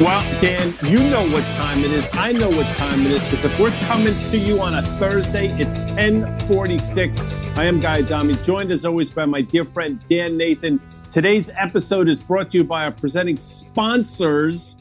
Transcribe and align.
Well, 0.00 0.22
Dan, 0.40 0.72
you 0.84 0.98
know 1.10 1.28
what 1.28 1.44
time 1.56 1.80
it 1.84 1.90
is. 1.90 2.08
I 2.14 2.32
know 2.32 2.48
what 2.48 2.64
time 2.78 3.04
it 3.04 3.12
is 3.12 3.22
because 3.24 3.44
if 3.44 3.60
we're 3.60 3.70
coming 3.86 4.14
to 4.14 4.38
you 4.38 4.58
on 4.62 4.74
a 4.74 4.80
Thursday, 4.98 5.48
it's 5.60 5.76
1046. 5.76 7.20
I 7.58 7.66
am 7.66 7.80
Guy 7.80 7.98
Adami, 7.98 8.32
joined 8.36 8.72
as 8.72 8.86
always 8.86 9.10
by 9.10 9.26
my 9.26 9.42
dear 9.42 9.66
friend 9.66 10.02
Dan 10.08 10.38
Nathan. 10.38 10.80
Today's 11.10 11.50
episode 11.50 12.08
is 12.08 12.22
brought 12.22 12.50
to 12.52 12.56
you 12.56 12.64
by 12.64 12.86
our 12.86 12.92
presenting 12.92 13.36
sponsors, 13.36 14.76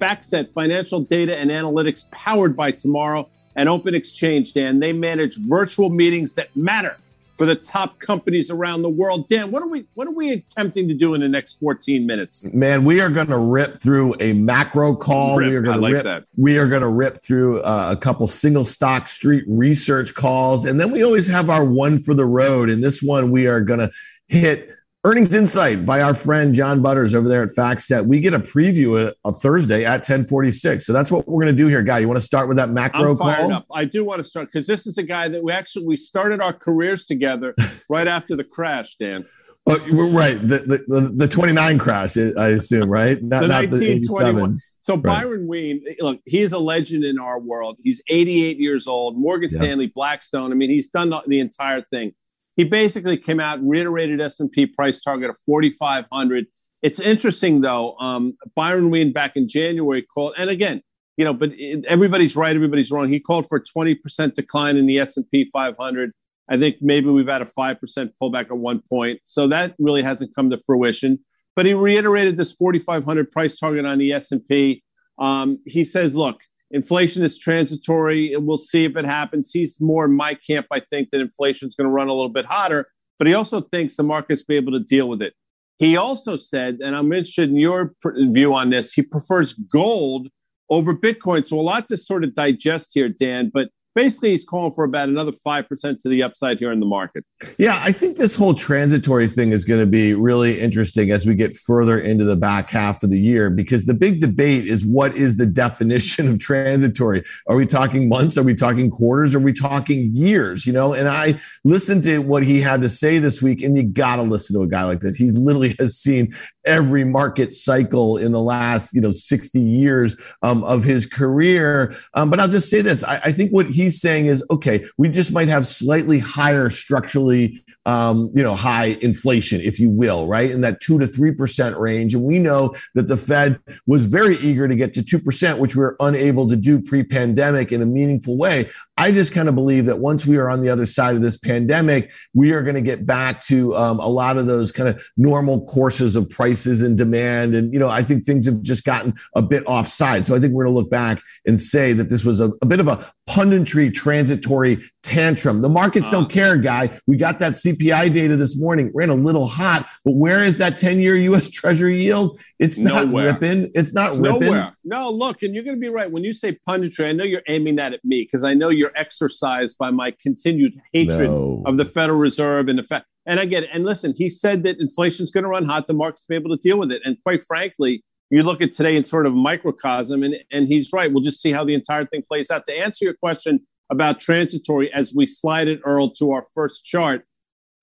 FactSet 0.00 0.54
Financial 0.54 1.00
Data 1.00 1.36
and 1.36 1.50
Analytics, 1.50 2.10
powered 2.10 2.56
by 2.56 2.70
Tomorrow 2.70 3.28
and 3.56 3.68
Open 3.68 3.94
Exchange, 3.94 4.54
Dan. 4.54 4.80
They 4.80 4.94
manage 4.94 5.36
virtual 5.36 5.90
meetings 5.90 6.32
that 6.32 6.48
matter 6.56 6.96
for 7.42 7.46
the 7.46 7.56
top 7.56 7.98
companies 7.98 8.52
around 8.52 8.82
the 8.82 8.88
world. 8.88 9.28
Dan, 9.28 9.50
what 9.50 9.64
are 9.64 9.66
we 9.66 9.84
what 9.94 10.06
are 10.06 10.12
we 10.12 10.30
attempting 10.30 10.86
to 10.86 10.94
do 10.94 11.14
in 11.14 11.20
the 11.20 11.28
next 11.28 11.58
14 11.58 12.06
minutes? 12.06 12.46
Man, 12.54 12.84
we 12.84 13.00
are 13.00 13.10
going 13.10 13.26
to 13.26 13.38
rip 13.38 13.80
through 13.80 14.14
a 14.20 14.32
macro 14.32 14.94
call. 14.94 15.38
Rip, 15.38 15.48
we 15.48 15.56
are 15.56 15.60
going 15.60 15.76
to 15.78 15.82
like 15.82 15.92
rip. 15.94 16.04
That. 16.04 16.24
We 16.36 16.56
are 16.58 16.68
going 16.68 16.82
to 16.82 16.88
rip 16.88 17.20
through 17.20 17.60
uh, 17.62 17.88
a 17.90 17.96
couple 17.96 18.28
single 18.28 18.64
stock 18.64 19.08
street 19.08 19.42
research 19.48 20.14
calls, 20.14 20.64
and 20.64 20.78
then 20.78 20.92
we 20.92 21.02
always 21.02 21.26
have 21.26 21.50
our 21.50 21.64
one 21.64 22.00
for 22.00 22.14
the 22.14 22.26
road. 22.26 22.70
And 22.70 22.80
this 22.80 23.02
one, 23.02 23.32
we 23.32 23.48
are 23.48 23.60
going 23.60 23.80
to 23.80 23.90
hit 24.28 24.70
Earnings 25.04 25.34
Insight 25.34 25.84
by 25.84 26.00
our 26.00 26.14
friend 26.14 26.54
John 26.54 26.80
Butters 26.80 27.12
over 27.12 27.28
there 27.28 27.42
at 27.42 27.48
FactSet. 27.56 28.06
We 28.06 28.20
get 28.20 28.34
a 28.34 28.38
preview 28.38 29.12
of 29.24 29.42
Thursday 29.42 29.84
at 29.84 30.02
1046. 30.02 30.86
So 30.86 30.92
that's 30.92 31.10
what 31.10 31.26
we're 31.26 31.42
going 31.42 31.56
to 31.56 31.60
do 31.60 31.66
here, 31.66 31.82
Guy. 31.82 31.98
You 31.98 32.06
want 32.06 32.20
to 32.20 32.24
start 32.24 32.46
with 32.46 32.56
that 32.58 32.70
macro 32.70 33.16
call? 33.16 33.52
Up. 33.52 33.66
I 33.74 33.84
do 33.84 34.04
want 34.04 34.20
to 34.20 34.24
start 34.24 34.46
because 34.52 34.68
this 34.68 34.86
is 34.86 34.98
a 34.98 35.02
guy 35.02 35.26
that 35.26 35.42
we 35.42 35.50
actually 35.50 35.86
we 35.86 35.96
started 35.96 36.40
our 36.40 36.52
careers 36.52 37.02
together 37.04 37.52
right 37.88 38.06
after 38.06 38.36
the 38.36 38.44
crash, 38.44 38.94
Dan. 38.94 39.26
Oh, 39.66 39.76
right. 40.10 40.40
The, 40.40 40.58
the, 40.58 40.84
the, 40.86 41.12
the 41.16 41.28
29 41.28 41.78
crash, 41.78 42.16
I 42.16 42.48
assume, 42.50 42.88
right? 42.88 43.20
Not, 43.20 43.40
the 43.40 43.48
not 43.48 43.70
1921. 43.70 44.60
So 44.82 44.94
right. 44.94 45.02
Byron 45.02 45.48
Wien, 45.48 45.84
look, 45.98 46.20
he's 46.26 46.52
a 46.52 46.58
legend 46.58 47.04
in 47.04 47.18
our 47.18 47.40
world. 47.40 47.76
He's 47.82 48.00
88 48.08 48.58
years 48.58 48.86
old. 48.86 49.18
Morgan 49.18 49.50
yeah. 49.50 49.58
Stanley, 49.58 49.86
Blackstone. 49.88 50.52
I 50.52 50.54
mean, 50.54 50.70
he's 50.70 50.88
done 50.88 51.12
the 51.26 51.40
entire 51.40 51.82
thing 51.90 52.14
he 52.56 52.64
basically 52.64 53.16
came 53.16 53.40
out 53.40 53.60
reiterated 53.62 54.20
S&P 54.20 54.66
price 54.66 55.00
target 55.00 55.30
of 55.30 55.38
4,500. 55.46 56.46
It's 56.82 57.00
interesting 57.00 57.60
though. 57.60 57.96
Um, 57.98 58.36
Byron 58.54 58.90
Wien 58.90 59.12
back 59.12 59.36
in 59.36 59.48
January 59.48 60.02
called, 60.02 60.34
and 60.36 60.50
again, 60.50 60.82
you 61.16 61.24
know, 61.24 61.32
but 61.34 61.52
it, 61.54 61.84
everybody's 61.86 62.36
right, 62.36 62.54
everybody's 62.54 62.90
wrong. 62.90 63.08
He 63.08 63.20
called 63.20 63.46
for 63.48 63.58
a 63.58 63.62
20% 63.62 64.34
decline 64.34 64.76
in 64.76 64.86
the 64.86 64.98
S&P 64.98 65.48
500. 65.52 66.12
I 66.48 66.58
think 66.58 66.76
maybe 66.80 67.08
we've 67.08 67.28
had 67.28 67.42
a 67.42 67.46
5% 67.46 67.78
pullback 68.20 68.46
at 68.46 68.56
one 68.56 68.82
point. 68.90 69.20
So 69.24 69.46
that 69.48 69.74
really 69.78 70.02
hasn't 70.02 70.34
come 70.34 70.50
to 70.50 70.58
fruition. 70.58 71.20
But 71.54 71.66
he 71.66 71.74
reiterated 71.74 72.36
this 72.36 72.52
4,500 72.52 73.30
price 73.30 73.56
target 73.58 73.84
on 73.84 73.98
the 73.98 74.12
S&P. 74.12 74.82
Um, 75.18 75.58
he 75.66 75.84
says, 75.84 76.16
look, 76.16 76.40
inflation 76.72 77.22
is 77.22 77.38
transitory. 77.38 78.34
We'll 78.36 78.58
see 78.58 78.84
if 78.84 78.96
it 78.96 79.04
happens. 79.04 79.50
He's 79.52 79.80
more 79.80 80.06
in 80.06 80.16
my 80.16 80.34
camp, 80.34 80.66
I 80.72 80.80
think, 80.80 81.10
that 81.12 81.20
inflation 81.20 81.68
is 81.68 81.74
going 81.74 81.86
to 81.88 81.92
run 81.92 82.08
a 82.08 82.14
little 82.14 82.30
bit 82.30 82.44
hotter, 82.44 82.88
but 83.18 83.28
he 83.28 83.34
also 83.34 83.60
thinks 83.60 83.96
the 83.96 84.02
market's 84.02 84.42
be 84.42 84.56
able 84.56 84.72
to 84.72 84.80
deal 84.80 85.08
with 85.08 85.22
it. 85.22 85.34
He 85.78 85.96
also 85.96 86.36
said, 86.36 86.78
and 86.82 86.94
I'm 86.96 87.12
interested 87.12 87.50
in 87.50 87.56
your 87.56 87.94
view 88.04 88.54
on 88.54 88.70
this, 88.70 88.92
he 88.92 89.02
prefers 89.02 89.52
gold 89.52 90.28
over 90.70 90.94
Bitcoin. 90.94 91.46
So 91.46 91.58
a 91.58 91.60
lot 91.60 91.88
to 91.88 91.96
sort 91.96 92.24
of 92.24 92.34
digest 92.34 92.90
here, 92.94 93.08
Dan, 93.08 93.50
but 93.52 93.68
basically 93.94 94.30
he's 94.30 94.44
calling 94.44 94.72
for 94.72 94.84
about 94.84 95.08
another 95.08 95.32
5% 95.32 95.98
to 96.00 96.08
the 96.08 96.22
upside 96.22 96.58
here 96.58 96.72
in 96.72 96.80
the 96.80 96.86
market. 96.86 97.24
Yeah, 97.58 97.80
I 97.82 97.92
think 97.92 98.16
this 98.16 98.34
whole 98.34 98.54
transitory 98.54 99.26
thing 99.26 99.52
is 99.52 99.64
going 99.64 99.80
to 99.80 99.86
be 99.86 100.14
really 100.14 100.60
interesting 100.60 101.10
as 101.10 101.26
we 101.26 101.34
get 101.34 101.54
further 101.54 101.98
into 101.98 102.24
the 102.24 102.36
back 102.36 102.70
half 102.70 103.02
of 103.02 103.10
the 103.10 103.20
year 103.20 103.50
because 103.50 103.84
the 103.84 103.94
big 103.94 104.20
debate 104.20 104.66
is 104.66 104.84
what 104.84 105.16
is 105.16 105.36
the 105.36 105.46
definition 105.46 106.28
of 106.28 106.38
transitory? 106.38 107.24
Are 107.48 107.56
we 107.56 107.66
talking 107.66 108.08
months? 108.08 108.38
Are 108.38 108.42
we 108.42 108.54
talking 108.54 108.90
quarters? 108.90 109.34
Are 109.34 109.40
we 109.40 109.52
talking 109.52 110.10
years? 110.14 110.66
You 110.66 110.72
know, 110.72 110.94
and 110.94 111.08
I 111.08 111.40
listened 111.64 112.02
to 112.04 112.18
what 112.18 112.44
he 112.44 112.60
had 112.60 112.82
to 112.82 112.88
say 112.88 113.18
this 113.18 113.42
week, 113.42 113.62
and 113.62 113.76
you 113.76 113.82
got 113.82 114.16
to 114.16 114.22
listen 114.22 114.56
to 114.56 114.62
a 114.62 114.68
guy 114.68 114.84
like 114.84 115.00
this. 115.00 115.16
He 115.16 115.30
literally 115.30 115.74
has 115.78 115.96
seen 115.96 116.34
every 116.64 117.04
market 117.04 117.52
cycle 117.52 118.16
in 118.16 118.32
the 118.32 118.40
last, 118.40 118.94
you 118.94 119.00
know, 119.00 119.12
60 119.12 119.60
years 119.60 120.16
um, 120.42 120.62
of 120.64 120.84
his 120.84 121.06
career. 121.06 121.94
Um, 122.14 122.30
but 122.30 122.38
I'll 122.38 122.48
just 122.48 122.70
say 122.70 122.82
this 122.82 123.02
I, 123.02 123.20
I 123.24 123.32
think 123.32 123.50
what 123.50 123.66
he 123.66 123.81
he's 123.82 124.00
saying 124.00 124.26
is, 124.26 124.44
okay, 124.50 124.84
we 124.96 125.08
just 125.08 125.32
might 125.32 125.48
have 125.48 125.66
slightly 125.66 126.18
higher 126.18 126.70
structurally, 126.70 127.64
um, 127.86 128.30
you 128.34 128.42
know, 128.42 128.54
high 128.54 128.96
inflation, 129.02 129.60
if 129.60 129.78
you 129.78 129.90
will, 129.90 130.26
right? 130.26 130.50
In 130.50 130.60
that 130.62 130.80
two 130.80 130.98
to 130.98 131.06
3% 131.06 131.78
range. 131.78 132.14
And 132.14 132.24
we 132.24 132.38
know 132.38 132.74
that 132.94 133.08
the 133.08 133.16
Fed 133.16 133.58
was 133.86 134.06
very 134.06 134.36
eager 134.38 134.68
to 134.68 134.76
get 134.76 134.94
to 134.94 135.02
2%, 135.02 135.58
which 135.58 135.76
we 135.76 135.80
were 135.80 135.96
unable 136.00 136.48
to 136.48 136.56
do 136.56 136.80
pre 136.80 137.02
pandemic 137.02 137.72
in 137.72 137.82
a 137.82 137.86
meaningful 137.86 138.36
way. 138.36 138.70
I 138.96 139.10
just 139.10 139.32
kind 139.32 139.48
of 139.48 139.54
believe 139.54 139.86
that 139.86 140.00
once 140.00 140.26
we 140.26 140.36
are 140.36 140.50
on 140.50 140.60
the 140.60 140.68
other 140.68 140.84
side 140.84 141.16
of 141.16 141.22
this 141.22 141.38
pandemic, 141.38 142.12
we 142.34 142.52
are 142.52 142.62
going 142.62 142.74
to 142.74 142.82
get 142.82 143.06
back 143.06 143.42
to 143.46 143.74
um, 143.74 143.98
a 143.98 144.06
lot 144.06 144.36
of 144.36 144.46
those 144.46 144.70
kind 144.70 144.88
of 144.88 145.02
normal 145.16 145.64
courses 145.66 146.14
of 146.14 146.28
prices 146.28 146.82
and 146.82 146.98
demand. 146.98 147.54
And, 147.54 147.72
you 147.72 147.78
know, 147.78 147.88
I 147.88 148.02
think 148.02 148.24
things 148.24 148.44
have 148.44 148.60
just 148.62 148.84
gotten 148.84 149.14
a 149.34 149.40
bit 149.40 149.64
offside. 149.66 150.26
So 150.26 150.34
I 150.34 150.40
think 150.40 150.52
we're 150.52 150.64
going 150.64 150.74
to 150.74 150.80
look 150.80 150.90
back 150.90 151.22
and 151.46 151.58
say 151.58 151.94
that 151.94 152.10
this 152.10 152.22
was 152.22 152.38
a, 152.38 152.50
a 152.60 152.66
bit 152.66 152.80
of 152.80 152.88
a 152.88 153.10
punditry 153.28 153.92
transitory 153.92 154.78
tantrum. 155.02 155.60
The 155.60 155.68
markets 155.68 156.08
don't 156.10 156.24
uh. 156.24 156.28
care, 156.28 156.56
guy. 156.56 157.00
We 157.06 157.16
got 157.16 157.38
that 157.40 157.52
CPI 157.52 158.12
data 158.12 158.36
this 158.36 158.56
morning, 158.56 158.90
ran 158.94 159.10
a 159.10 159.14
little 159.14 159.46
hot, 159.46 159.88
but 160.04 160.12
where 160.12 160.40
is 160.40 160.58
that 160.58 160.78
10 160.78 161.00
year 161.00 161.16
US 161.16 161.50
Treasury 161.50 162.02
yield? 162.02 162.40
It's 162.58 162.78
not 162.78 163.06
nowhere. 163.06 163.32
ripping. 163.32 163.70
It's 163.74 163.92
not 163.92 164.12
it's 164.12 164.20
ripping. 164.20 164.40
Nowhere. 164.42 164.76
No, 164.84 165.10
look, 165.10 165.42
and 165.42 165.54
you're 165.54 165.64
going 165.64 165.76
to 165.76 165.80
be 165.80 165.88
right. 165.88 166.10
When 166.10 166.24
you 166.24 166.32
say 166.32 166.58
punditry, 166.66 167.08
I 167.08 167.12
know 167.12 167.24
you're 167.24 167.42
aiming 167.48 167.76
that 167.76 167.92
at 167.92 168.04
me 168.04 168.22
because 168.22 168.44
I 168.44 168.54
know 168.54 168.68
you're 168.68 168.92
exercised 168.96 169.76
by 169.78 169.90
my 169.90 170.14
continued 170.22 170.80
hatred 170.92 171.30
no. 171.30 171.62
of 171.66 171.76
the 171.76 171.84
Federal 171.84 172.18
Reserve 172.18 172.68
and 172.68 172.78
the 172.78 172.84
fact. 172.84 173.06
And 173.26 173.38
I 173.38 173.44
get 173.44 173.64
it. 173.64 173.70
And 173.72 173.84
listen, 173.84 174.14
he 174.16 174.28
said 174.28 174.64
that 174.64 174.80
inflation's 174.80 175.30
going 175.30 175.44
to 175.44 175.48
run 175.48 175.64
hot. 175.64 175.86
The 175.86 175.94
market's 175.94 176.26
be 176.26 176.34
able 176.34 176.50
to 176.50 176.60
deal 176.60 176.78
with 176.78 176.90
it. 176.90 177.02
And 177.04 177.16
quite 177.22 177.44
frankly, 177.44 178.02
you 178.30 178.42
look 178.42 178.62
at 178.62 178.72
today 178.72 178.96
in 178.96 179.04
sort 179.04 179.26
of 179.26 179.34
microcosm, 179.34 180.22
and, 180.22 180.36
and 180.50 180.66
he's 180.66 180.90
right. 180.92 181.12
We'll 181.12 181.22
just 181.22 181.42
see 181.42 181.52
how 181.52 181.64
the 181.64 181.74
entire 181.74 182.06
thing 182.06 182.22
plays 182.26 182.50
out. 182.50 182.66
To 182.66 182.76
answer 182.76 183.04
your 183.04 183.14
question 183.14 183.60
about 183.92 184.18
transitory, 184.18 184.92
as 184.92 185.14
we 185.14 185.26
slide 185.26 185.68
it, 185.68 185.80
Earl, 185.84 186.10
to 186.14 186.32
our 186.32 186.44
first 186.54 186.84
chart, 186.84 187.24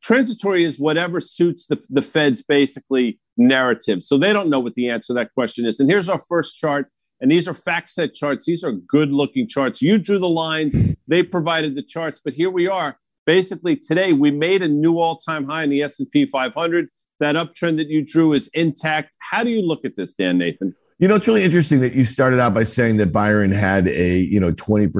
transitory 0.02 0.64
is 0.64 0.80
whatever 0.80 1.22
suits 1.22 1.68
the, 1.68 1.80
the 1.90 2.02
Fed's 2.02 2.42
basically 2.42 3.20
narrative. 3.38 4.04
So 4.04 4.18
they 4.18 4.34
don't 4.34 4.50
know 4.50 4.60
what 4.60 4.74
the 4.74 4.90
answer 4.90 5.14
to 5.14 5.14
that 5.14 5.34
question 5.36 5.68
is. 5.68 5.80
And 5.80 5.90
here's 5.90 6.10
our 6.10 6.22
first 6.28 6.56
chart. 6.56 6.88
And 7.22 7.30
these 7.30 7.48
are 7.48 7.54
FactSet 7.54 8.16
charts. 8.16 8.46
These 8.46 8.64
are 8.64 8.72
good 8.72 9.12
looking 9.12 9.48
charts. 9.48 9.82
You 9.82 10.00
drew 10.00 10.18
the 10.18 10.28
lines, 10.30 10.76
they 11.08 11.22
provided 11.22 11.76
the 11.76 11.84
charts, 11.84 12.20
but 12.24 12.34
here 12.34 12.50
we 12.50 12.68
are. 12.68 12.98
Basically, 13.26 13.76
today 13.76 14.14
we 14.14 14.32
made 14.32 14.64
a 14.64 14.68
new 14.68 14.98
all 14.98 15.18
time 15.18 15.48
high 15.48 15.64
in 15.64 15.70
the 15.70 15.84
S&P 15.84 16.26
500 16.26 16.88
that 17.20 17.36
uptrend 17.36 17.78
that 17.78 17.90
you 17.90 18.04
drew 18.04 18.34
is 18.34 18.50
intact. 18.54 19.14
How 19.20 19.44
do 19.44 19.52
you 19.52 19.62
look 19.62 19.86
at 19.86 19.96
this, 19.96 20.16
Dan 20.16 20.40
Nathan? 20.40 20.74
You 21.02 21.08
know, 21.08 21.16
it's 21.16 21.30
really 21.30 21.44
interesting 21.44 21.80
that 21.80 21.94
you 21.94 22.04
started 22.04 22.42
out 22.42 22.54
by 22.54 22.66
saying 22.66 22.98
that 22.98 23.14
Byron 23.14 23.54
had 23.54 23.88
a, 23.88 24.18
you 24.18 24.38
know, 24.38 24.52
20% 24.52 24.92